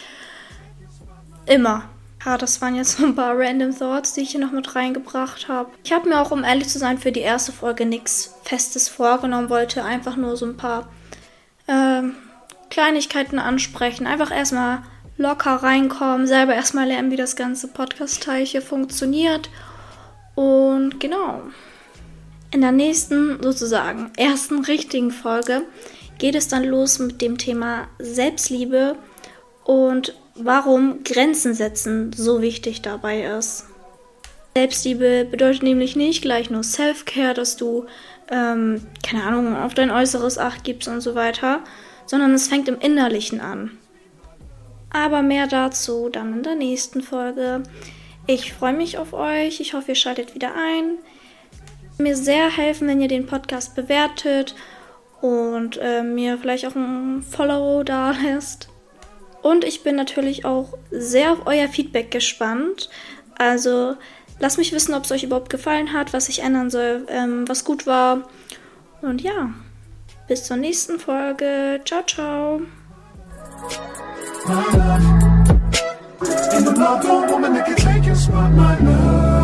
Immer. 1.45 1.91
Ja, 2.25 2.37
das 2.37 2.61
waren 2.61 2.75
jetzt 2.77 2.99
so 2.99 3.05
ein 3.05 3.15
paar 3.15 3.39
random 3.39 3.77
Thoughts, 3.77 4.13
die 4.13 4.21
ich 4.21 4.33
hier 4.33 4.41
noch 4.41 4.53
mit 4.53 4.77
reingebracht 4.77 5.49
habe. 5.49 5.71
Ich 5.85 5.93
habe 5.93 6.09
mir 6.09 6.21
auch, 6.21 6.31
um 6.31 6.45
ehrlich 6.45 6.69
zu 6.69 6.79
sein, 6.79 6.99
für 6.99 7.13
die 7.13 7.21
erste 7.21 7.51
Folge 7.51 7.87
nichts 7.87 8.35
Festes 8.43 8.89
vorgenommen, 8.89 9.49
wollte 9.49 9.85
einfach 9.85 10.17
nur 10.17 10.37
so 10.37 10.45
ein 10.45 10.57
paar 10.57 10.89
äh, 11.67 12.03
Kleinigkeiten 12.69 13.39
ansprechen. 13.39 14.07
Einfach 14.07 14.31
erstmal 14.31 14.83
locker 15.17 15.57
reinkommen, 15.57 16.27
selber 16.27 16.55
erstmal 16.55 16.89
lernen, 16.89 17.11
wie 17.11 17.17
das 17.17 17.37
ganze 17.37 17.69
Podcast-Teil 17.69 18.45
hier 18.45 18.63
funktioniert. 18.63 19.49
Und 20.35 21.01
genau. 21.01 21.43
In 22.51 22.61
der 22.61 22.73
nächsten, 22.73 23.43
sozusagen, 23.43 24.11
ersten 24.17 24.65
richtigen 24.65 25.11
Folge 25.11 25.63
geht 26.19 26.35
es 26.35 26.49
dann 26.49 26.65
los 26.65 26.99
mit 26.99 27.23
dem 27.23 27.39
Thema 27.39 27.87
Selbstliebe 27.99 28.97
und 29.65 30.15
warum 30.45 31.05
Grenzen 31.05 31.55
setzen 31.55 32.13
so 32.13 32.43
wichtig 32.43 32.83
dabei 32.83 33.23
ist. 33.23 33.67
Selbstliebe 34.57 35.27
bedeutet 35.31 35.63
nämlich 35.63 35.97
nicht 35.97 36.23
gleich 36.23 36.51
nur 36.51 36.63
Self-Care, 36.63 37.35
dass 37.35 37.57
du, 37.57 37.87
ähm, 38.31 38.87
keine 39.07 39.23
Ahnung, 39.23 39.57
auf 39.57 39.75
dein 39.75 39.91
Äußeres 39.91 40.39
Acht 40.39 40.65
gibst 40.65 40.89
und 40.89 41.01
so 41.01 41.15
weiter, 41.15 41.61
sondern 42.07 42.35
es 42.35 42.49
fängt 42.49 42.69
im 42.69 42.81
Innerlichen 42.81 43.41
an. 43.41 43.79
Aber 44.93 45.23
mehr 45.23 45.47
dazu 45.47 46.09
dann 46.09 46.35
in 46.35 46.43
der 46.43 46.57
nächsten 46.57 47.01
Folge. 47.03 47.63
Ich 48.27 48.53
freue 48.53 48.73
mich 48.73 48.99
auf 48.99 49.13
euch. 49.13 49.61
Ich 49.61 49.75
hoffe, 49.75 49.93
ihr 49.93 49.95
schaltet 49.95 50.35
wieder 50.35 50.55
ein. 50.55 50.99
Mir 51.99 52.17
sehr 52.17 52.51
helfen, 52.57 52.89
wenn 52.89 53.01
ihr 53.01 53.09
den 53.09 53.27
Podcast 53.27 53.77
bewertet 53.77 54.57
und 55.21 55.79
äh, 55.81 56.03
mir 56.03 56.39
vielleicht 56.39 56.67
auch 56.67 56.75
ein 56.75 57.23
Follow 57.23 57.85
da 57.85 58.11
lässt. 58.11 58.70
Und 59.43 59.65
ich 59.65 59.83
bin 59.83 59.97
natürlich 59.97 60.45
auch 60.45 60.75
sehr 60.91 61.33
auf 61.33 61.47
euer 61.47 61.69
Feedback 61.69 62.11
gespannt. 62.11 62.91
Also 63.39 63.97
lasst 64.39 64.59
mich 64.59 64.73
wissen, 64.73 64.95
ob 64.95 65.05
es 65.05 65.13
euch 65.13 65.25
überhaupt 65.25 65.51
gefallen 65.51 65.93
hat, 65.93 66.13
was 66.13 66.29
ich 66.29 66.43
ändern 66.43 66.71
soll, 66.71 67.07
ähm, 67.09 67.49
was 67.49 67.65
gut 67.65 67.87
war. 67.87 68.29
Und 69.01 69.23
ja, 69.23 69.51
bis 70.29 70.45
zur 70.45 70.57
nächsten 70.57 70.99
Folge. 70.99 71.81
Ciao, 71.85 72.03
ciao. 72.07 72.61
In 76.53 76.65
the 76.65 76.73
love, 76.73 77.31
woman 77.31 77.55
that 77.55 77.67
can 77.67 77.77
take 77.77 78.07
your 78.07 78.15
spot, 78.15 78.53
my 78.53 78.79
love. 78.79 79.40